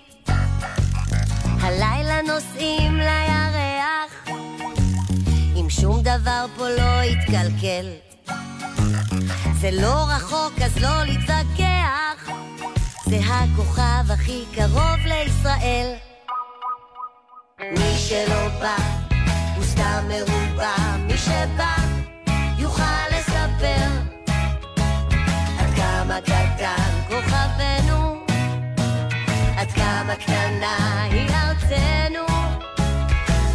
הלילה 1.61 2.23
נוסעים 2.23 2.97
לירח, 2.97 4.29
אם 5.57 5.71
שום 5.71 6.03
דבר 6.03 6.47
פה 6.57 6.69
לא 6.69 7.03
יתקלקל. 7.03 7.87
זה 9.61 9.71
לא 9.71 10.05
רחוק 10.09 10.53
אז 10.65 10.79
לא 10.79 11.05
להתווכח, 11.05 12.31
זה 13.05 13.19
הכוכב 13.27 14.11
הכי 14.11 14.45
קרוב 14.55 14.99
לישראל. 15.05 15.95
מי 17.61 17.95
שלא 17.97 18.49
בא, 18.61 18.77
הוא 19.57 19.65
סתם 19.65 20.09
מרובע, 20.09 20.97
מי 21.07 21.19
שבא, 21.19 21.75
יוכל 22.59 23.20
לספר 23.61 23.91
עד 25.59 25.75
כמה 25.77 26.21
קטן 26.21 26.91
כוכבנו, 27.09 28.25
עד 29.57 29.71
כמה 29.73 30.15
קטנה 30.17 31.03
היא 31.11 31.31
ארצנו, 31.31 32.27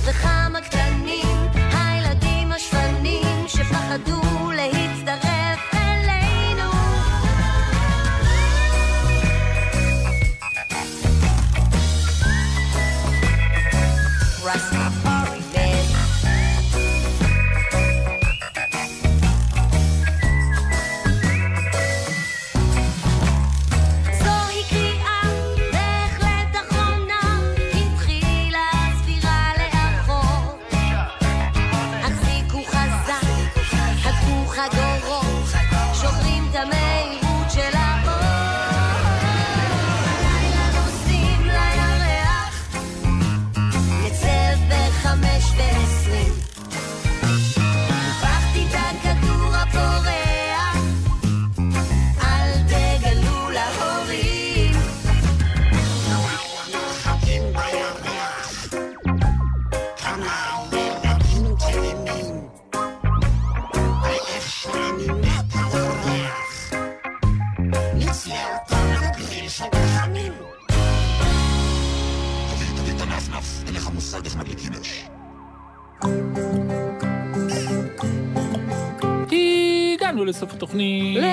וכמה 0.06 0.62
קטנים 0.62 1.48
הילדים 1.74 2.52
השפנים 2.52 3.48
שפחדו 3.48 4.35
לסוף 80.36 80.54
התוכנית. 80.54 81.24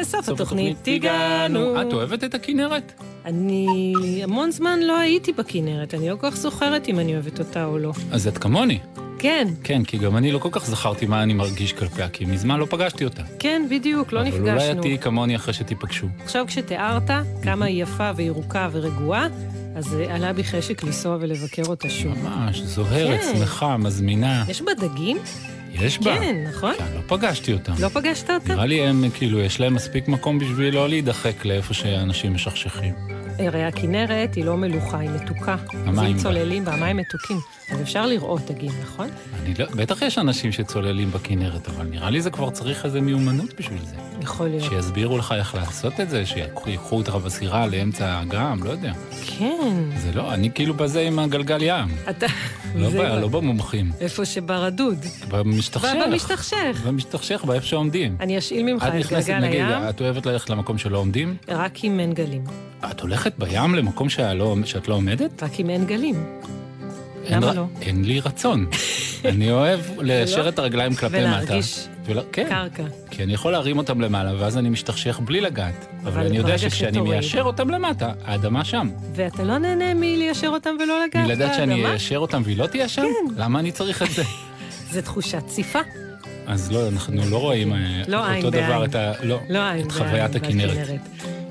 לסוף 0.00 0.28
התוכנית 0.28 0.88
הגענו. 0.88 1.82
את 1.82 1.92
אוהבת 1.92 2.24
את 2.24 2.34
הכנרת? 2.34 2.92
אני 3.24 4.20
המון 4.22 4.50
זמן 4.50 4.80
לא 4.80 4.98
הייתי 4.98 5.32
בכנרת, 5.32 5.94
אני 5.94 6.08
לא 6.08 6.16
כל 6.16 6.30
כך 6.30 6.36
זוכרת 6.36 6.88
אם 6.88 6.98
אני 6.98 7.14
אוהבת 7.14 7.38
אותה 7.38 7.64
או 7.64 7.78
לא. 7.78 7.92
אז 8.10 8.28
את 8.28 8.38
כמוני. 8.38 8.78
כן, 9.18 9.48
כן, 9.64 9.84
כי 9.84 9.98
גם 9.98 10.16
אני 10.16 10.32
לא 10.32 10.38
כל 10.38 10.48
כך 10.52 10.66
זכרתי 10.66 11.06
מה 11.06 11.22
אני 11.22 11.34
מרגיש 11.34 11.72
כלפיה, 11.72 12.08
כי 12.08 12.24
מזמן 12.24 12.58
לא 12.60 12.66
פגשתי 12.70 13.04
אותה. 13.04 13.22
כן, 13.38 13.62
בדיוק, 13.70 14.12
לא 14.12 14.20
אבל 14.20 14.28
אולי 14.28 14.52
את 14.52 14.56
נפגשנו. 14.56 14.82
תהיי 14.82 14.98
כמוני 14.98 15.36
אחרי 15.36 15.54
שתיפגשו. 15.54 16.06
עכשיו 16.24 16.44
כשתיארת 16.46 17.10
כמה 17.42 17.64
היא 17.64 17.82
יפה 17.82 18.10
וירוקה 18.16 18.68
ורגועה, 18.72 19.26
אז 19.76 19.94
אה, 19.94 20.14
עלה 20.14 20.32
בי 20.32 20.44
חשק 20.44 20.82
לנסוע 20.82 21.16
ולבקר 21.20 21.62
אותה 21.66 21.90
שוב. 21.90 22.12
ממש, 22.22 22.60
זוהרת, 22.60 23.20
כן. 23.20 23.36
שמחה, 23.38 23.76
מזמינה. 23.76 24.44
יש 24.48 24.62
בה 24.62 24.72
דגים? 24.74 25.16
יש 25.80 25.98
בה. 25.98 26.18
כן, 26.18 26.44
נכון? 26.48 26.74
כן, 26.78 26.84
לא 26.94 27.00
פגשתי 27.06 27.52
אותם. 27.52 27.72
לא 27.80 27.88
פגשת 27.88 28.30
אותה? 28.30 28.54
נראה 28.54 28.66
לי 28.66 28.86
הם, 28.86 29.04
כאילו, 29.14 29.40
יש 29.40 29.60
להם 29.60 29.74
מספיק 29.74 30.08
מקום 30.08 30.38
בשביל 30.38 30.74
לא 30.74 30.88
להידחק 30.88 31.44
לאיפה 31.44 31.74
שאנשים 31.74 32.34
משכשכים. 32.34 32.94
הרי 33.38 33.64
הכנרת 33.64 34.34
היא 34.34 34.44
לא 34.44 34.56
מלוכה, 34.56 34.98
היא 34.98 35.10
מתוקה. 35.10 35.56
המים 35.72 36.16
אז 36.16 36.22
בה. 36.22 36.28
צוללים 36.30 36.64
בה, 36.64 36.72
המים 36.74 36.96
מתוקים. 36.96 37.36
אז 37.70 37.82
אפשר 37.82 38.06
לראות 38.06 38.50
דגים, 38.50 38.72
נכון? 38.82 39.08
אני 39.42 39.54
לא, 39.58 39.66
בטח 39.76 40.02
יש 40.02 40.18
אנשים 40.18 40.52
שצוללים 40.52 41.10
בכנרת, 41.10 41.68
אבל 41.68 41.86
נראה 41.86 42.10
לי 42.10 42.20
זה 42.20 42.30
כבר 42.30 42.50
צריך 42.50 42.84
איזה 42.84 43.00
מיומנות 43.00 43.54
בשביל 43.58 43.84
זה. 43.84 43.94
יכול 44.22 44.48
להיות. 44.48 44.64
שיסבירו 44.64 45.18
לך 45.18 45.34
איך 45.38 45.54
לעשות 45.54 46.00
את 46.00 46.10
זה, 46.10 46.26
שיקחו 46.26 46.96
אותך 46.96 47.14
בסירה 47.14 47.66
לאמצע 47.66 48.06
האגם, 48.08 48.62
לא 48.64 48.70
יודע. 48.70 48.92
כן. 49.38 49.84
זה 49.96 50.12
לא, 50.14 50.34
אני 50.34 50.50
כאילו 50.54 50.74
בזה 50.74 51.00
עם 51.00 51.18
הגלגל 51.18 51.58
ים. 51.62 51.88
אתה... 52.10 52.26
לא, 52.74 52.90
זה 52.90 52.98
ב, 52.98 53.00
כבר- 53.06 53.20
לא 53.20 53.28
במומחים. 53.28 53.90
איפה 54.00 54.24
שברדוד. 54.24 54.98
במשתכשך. 55.28 55.88
במשתכשך. 56.06 56.82
במשתכשך, 56.86 57.44
באיפה 57.46 57.66
שעומדים. 57.66 58.16
אני 58.20 58.38
אשאיל 58.38 58.72
ממך 58.72 58.82
את 58.82 58.92
גלגל 59.10 59.38
נגיד, 59.38 59.60
הים, 59.60 59.88
את 59.88 60.00
אוהבת 60.00 60.26
ללכת 60.26 60.50
למקום 60.50 60.78
שלא 60.78 60.98
עומדים? 60.98 61.36
רק 61.48 61.84
אם 61.84 62.00
אין 62.00 62.12
גלים. 62.12 62.44
את 62.90 63.00
הולכת 63.00 63.32
בים 63.38 63.74
למקום 63.74 64.08
שאת 64.08 64.88
לא 64.88 64.94
עומדת? 64.94 65.42
רק 65.42 65.60
אם 65.60 65.70
אין 65.70 65.84
גלים. 65.86 66.14
אין 67.28 67.42
למה 67.42 67.54
לא? 67.54 67.64
אין 67.82 68.04
לי 68.04 68.20
רצון. 68.20 68.66
אני 69.24 69.50
אוהב 69.50 69.80
ליישר 70.00 70.48
את 70.48 70.58
הרגליים 70.58 70.94
כלפי 70.94 71.16
מטה. 71.16 71.18
ולהרגיש 71.28 71.88
ול- 72.04 72.20
כן, 72.32 72.46
קרקע. 72.48 72.82
כי 73.10 73.22
אני 73.22 73.34
יכול 73.34 73.52
להרים 73.52 73.78
אותם 73.78 74.00
למעלה, 74.00 74.32
ואז 74.38 74.58
אני 74.58 74.68
משתכשך 74.68 75.20
בלי 75.24 75.40
לגעת. 75.40 75.86
אבל 76.02 76.10
אבל 76.12 76.26
אני 76.26 76.36
יודע 76.36 76.58
שכשאני 76.58 77.00
מיישר 77.00 77.42
אותם 77.42 77.70
למטה, 77.70 78.12
האדמה 78.24 78.64
שם. 78.64 78.90
ואתה 79.14 79.42
לא 79.42 79.58
נהנה 79.58 79.94
מליישר 79.94 80.48
אותם 80.48 80.70
ולא 80.84 81.04
לגעת 81.04 81.26
מלדעת 81.26 81.54
שאני 81.54 81.74
באדמה? 81.74 81.90
איישר 81.90 82.18
אותם 82.18 82.42
והיא 82.44 82.56
לא 82.56 82.66
תהיה 82.66 82.88
שם? 82.88 83.04
למה 83.36 83.58
אני 83.60 83.72
צריך 83.72 84.02
את 84.02 84.10
זה? 84.10 84.22
זה 84.92 85.02
תחושת 85.02 85.46
ציפה. 85.46 85.78
אז 86.46 86.72
לא, 86.72 86.88
אנחנו 86.88 87.22
לא 87.30 87.36
רואים 87.38 87.72
אה, 87.72 88.02
לא 88.08 88.36
אותו 88.36 88.50
דבר. 88.50 88.84
את 88.84 88.94
ה... 88.94 89.12
לא, 89.22 89.40
לא 89.48 89.58
את 89.80 89.92
חוויית 89.92 90.34
הכנרת. 90.34 90.88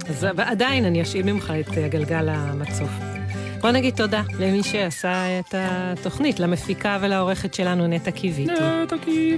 אז 0.10 0.28
עדיין 0.38 0.86
אני 0.86 1.02
אשאיל 1.02 1.26
ממך 1.34 1.54
את 1.60 1.70
גלגל 1.90 2.30
המצוף. 2.30 3.17
בוא 3.62 3.72
נגיד 3.72 3.96
תודה 3.96 4.22
למי 4.40 4.64
שעשה 4.64 5.40
את 5.40 5.56
התוכנית, 5.58 6.40
למפיקה 6.40 6.98
ולעורכת 7.02 7.54
שלנו 7.54 7.88
נטע 7.88 8.12
קיוויתי. 8.12 8.54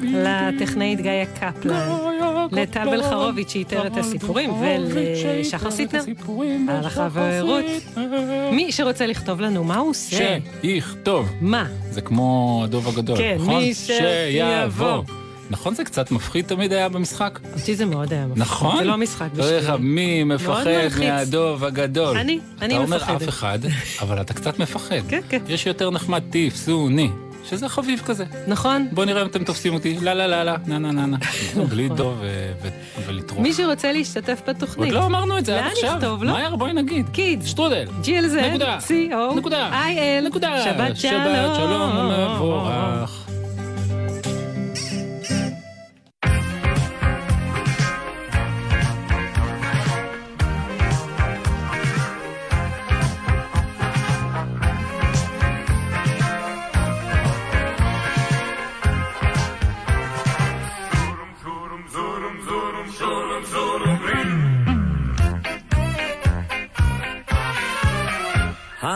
לטכנאית 0.04 1.02
גיא 1.02 1.26
קפלן. 1.40 1.90
לטל 2.52 2.90
בלחרוביץ' 2.90 3.50
שאיתר 3.52 3.88
את 3.88 3.98
הסיפורים, 3.98 4.54
ולשחר 4.60 5.72
סיטנר. 5.72 6.04
ההלכה 6.70 7.08
והערות. 7.12 7.66
מי 8.52 8.72
שרוצה 8.72 9.06
לכתוב 9.06 9.42
לנו 9.42 9.64
מה 9.64 9.78
הוא 9.78 9.90
עושה. 9.90 10.38
שיכתוב. 10.62 11.30
מה? 11.42 11.66
זה 11.92 12.02
כמו 12.02 12.62
הדוב 12.64 12.88
הגדול, 12.88 13.18
כן, 13.18 13.38
נכון? 13.40 13.56
מי 13.64 13.74
שיבוא. 13.74 15.04
נכון 15.50 15.76
זה 15.76 15.84
קצת 15.84 16.12
מפחיד 16.12 16.46
תמיד 16.46 16.74
היה 16.74 16.90
במשחק? 16.90 17.40
אותי 17.54 17.76
זה 17.76 17.86
מאוד 17.86 18.14
היה 18.14 18.26
מפחיד. 18.28 18.42
נכון? 18.44 18.78
זה 18.78 18.84
לא 18.84 18.98
משחק 18.98 19.28
לא 19.36 19.44
יודע 19.44 19.60
לך, 19.74 19.80
מי 19.80 20.24
מפחד. 20.24 20.66
מהדוב 21.00 21.64
הגדול? 21.64 22.18
אני, 22.18 22.40
אני 22.62 22.76
אתה 22.76 22.84
אומר 22.84 22.98
מפחדת. 22.98 23.22
אף 23.22 23.30
אחד, 23.30 23.60
אבל 24.02 24.22
אתה 24.22 24.34
קצת 24.34 24.60
מפחד. 24.60 24.96
כן, 25.08 25.22
כן. 25.30 25.42
יש 25.48 25.66
יותר 25.66 25.90
נחמד 25.90 26.22
תפסוני, 26.30 27.10
שזה 27.50 27.70
חביב 27.70 28.02
כזה. 28.06 28.26
נכון. 28.48 28.88
בוא 28.92 29.06
נראה 29.06 29.22
אם 29.22 29.28
אתם 29.28 29.44
תופסים 29.44 29.74
אותי, 29.74 29.98
לה 30.02 30.14
לה 30.14 30.28
לה 30.28 30.44
לה, 30.44 30.56
נה 30.66 30.80
נה 30.80 30.92
נה 30.92 31.06
נה. 31.06 31.18
בלי 31.70 31.90
דוב 31.90 32.18
ו- 32.22 32.52
ו- 32.64 32.70
ולטרוף. 33.08 33.40
מי 33.40 33.54
שרוצה 33.54 33.92
להשתתף 33.92 34.42
בתוכנית. 34.48 34.86
עוד 34.94 35.02
לא 35.02 35.06
אמרנו 35.06 35.38
את 35.38 35.46
זה 35.46 35.60
עד 35.66 35.72
עכשיו. 35.72 35.90
לאן 35.90 35.98
נכתוב, 35.98 36.24
לא? 36.24 36.32
מהר, 36.32 36.56
בואי 36.56 36.74
נגיד. 36.74 37.10
קיד. 37.10 37.42
שטרודל. 37.46 37.86
GLZ, 38.04 38.42
נקודה. 38.50 38.78
CO, 38.88 39.36
נקודה. 39.38 39.72
IL, 39.88 40.28
נקודה. 40.28 40.64
שבת 40.64 40.98
שלום. 40.98 41.14
שבת 41.24 41.56
שלום 41.56 41.92
ומבורך. 41.98 43.29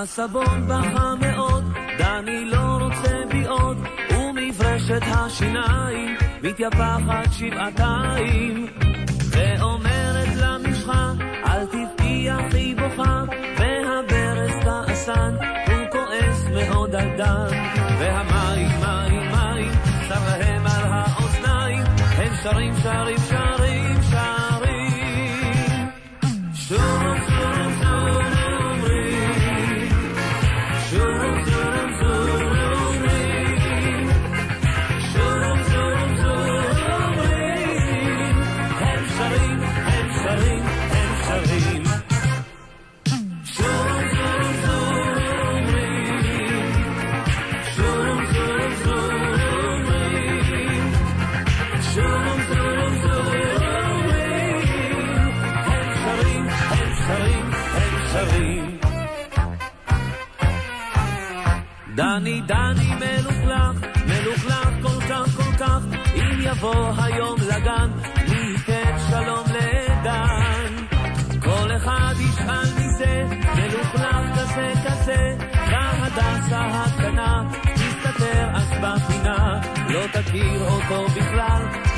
הסבון 0.04 0.68
בכה 0.68 1.14
מאוד, 1.22 1.64
דני 1.97 2.45
לא 2.45 2.78
רוצה 2.82 3.16
בי 3.32 3.45
עוד, 3.45 3.78
ומברשת 4.12 5.01
השיניים 5.08 6.16
מתייפחת 6.43 7.32
שבעתיים. 7.32 8.68
ואומרת 9.30 10.28
למשחה, 10.36 11.12
אל 11.45 11.66
תבכי 11.66 12.28
אחי 12.32 12.76
בוכה, 12.76 13.24
והברז 13.58 14.51
כעסן, 14.64 15.36
הוא 15.68 15.86
כועס 15.91 16.45
מאוד 16.54 16.95
על 16.95 17.18
דן. 17.18 17.49
והמים, 17.99 18.68
מים, 18.80 19.32
מים, 19.32 19.72
שר 20.08 20.38
להם 20.39 20.68
על 20.68 20.84
האוזניים, 20.86 21.84
הם 22.18 22.34
שרים, 22.43 22.74
שרים, 22.84 23.18
שרים. 23.30 23.62
תכיר 80.84 80.97
אותו 80.97 81.09
בכלל, 81.09 81.92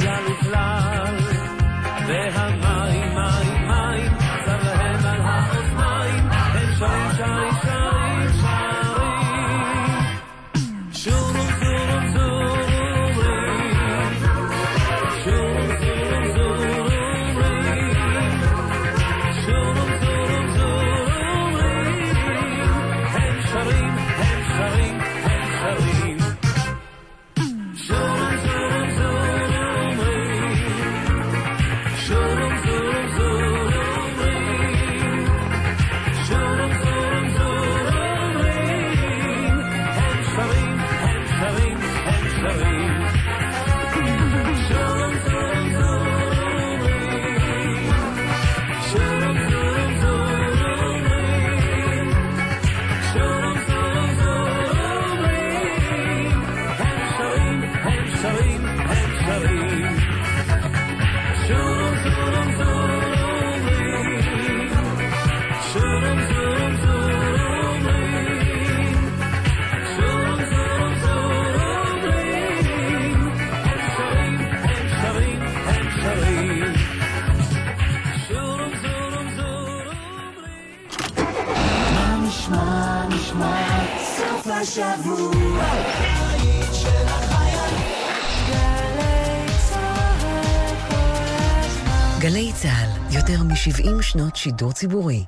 70 93.65 94.01
שנות 94.01 94.35
שידור 94.35 94.71
ציבורי. 94.71 95.23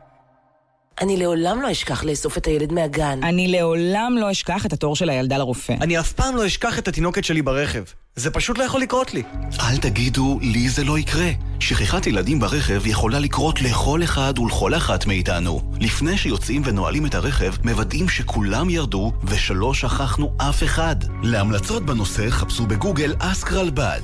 אני 1.02 1.18
לעולם 1.18 1.62
לא 1.62 1.72
אשכח 1.72 2.04
לאסוף 2.04 2.38
את 2.38 2.46
הילד 2.46 2.74
מהגן. 2.74 3.20
אני 3.24 3.48
לעולם 3.48 4.16
לא 4.20 4.32
אשכח 4.32 4.66
את 4.66 4.74
התור 4.74 4.96
של 4.96 5.10
הילדה 5.10 5.38
לרופא. 5.38 5.76
אני 5.82 6.00
אף 6.00 6.14
פעם 6.14 6.36
לא 6.36 6.46
אשכח 6.46 6.80
את 6.80 6.88
התינוקת 6.88 7.24
שלי 7.24 7.42
ברכב. 7.42 7.84
זה 8.16 8.32
פשוט 8.32 8.58
לא 8.58 8.64
יכול 8.64 8.82
לקרות 8.82 9.14
לי. 9.14 9.24
אל 9.60 9.78
תגידו, 9.78 10.40
לי 10.42 10.70
זה 10.70 10.84
לא 10.84 11.00
יקרה. 11.00 11.30
שכחת 11.60 12.08
ילדים 12.08 12.40
ברכב 12.40 12.88
יכולה 12.88 13.20
לקרות 13.20 13.62
לכל 13.62 14.04
אחד 14.04 14.40
ולכל 14.40 14.76
אחת 14.76 15.06
מאיתנו. 15.06 15.72
לפני 15.82 16.18
שיוצאים 16.18 16.62
ונועלים 16.66 17.06
את 17.06 17.16
הרכב, 17.16 17.54
מוודאים 17.64 18.10
שכולם 18.10 18.70
ירדו 18.70 19.12
ושלא 19.24 19.74
שכחנו 19.74 20.34
אף 20.38 20.64
אחד. 20.64 20.96
להמלצות 21.24 21.86
בנושא 21.86 22.30
חפשו 22.30 22.66
בגוגל 22.68 23.16
אסקרלבד. 23.20 24.02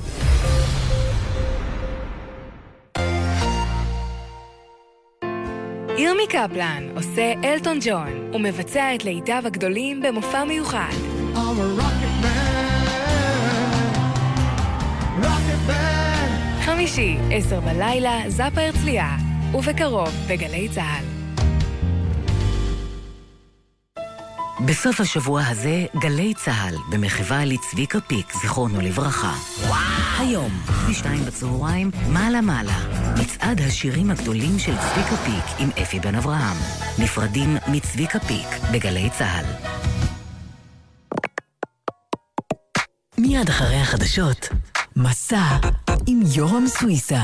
ירמי 5.98 6.26
קפלן 6.26 6.88
עושה 6.96 7.32
אלטון 7.44 7.78
ג'ון 7.80 8.34
ומבצע 8.34 8.94
את 8.94 9.04
להיטיו 9.04 9.42
הגדולים 9.46 10.02
במופע 10.02 10.44
מיוחד. 10.44 10.88
I'm 10.90 11.36
a 11.36 11.80
rocket 11.80 12.24
man, 12.24 12.34
rocket 15.22 15.68
man. 15.68 16.64
חמישי, 16.64 17.16
עשר 17.32 17.60
בלילה, 17.60 18.20
זאפה 18.28 18.60
הרצליה, 18.60 19.16
ובקרוב 19.54 20.08
בגלי 20.28 20.68
צה"ל. 20.68 21.23
בסוף 24.60 25.00
השבוע 25.00 25.42
הזה, 25.46 25.86
גלי 25.96 26.34
צה"ל, 26.34 26.76
במחווה 26.90 27.44
לצביקה 27.44 28.00
פיק, 28.00 28.32
זיכרונו 28.42 28.80
לברכה. 28.80 29.34
היום, 30.18 30.50
בשתיים 30.90 31.24
בצהריים, 31.24 31.90
מעלה 32.08 32.40
מעלה. 32.40 32.78
מצעד 33.20 33.60
השירים 33.60 34.10
הגדולים 34.10 34.58
של 34.58 34.72
צביקה 34.76 35.16
פיק 35.16 35.44
עם 35.58 35.70
אפי 35.82 36.00
בן 36.00 36.14
אברהם. 36.14 36.56
נפרדים 36.98 37.56
מצביקה 37.68 38.18
פיק 38.18 38.46
בגלי 38.72 39.10
צה"ל. 39.18 39.44
מיד 43.18 43.48
אחרי 43.48 43.76
החדשות, 43.76 44.48
מסע 44.96 45.44
עם 46.06 46.20
יורם 46.34 46.66
סוויסה. 46.66 47.22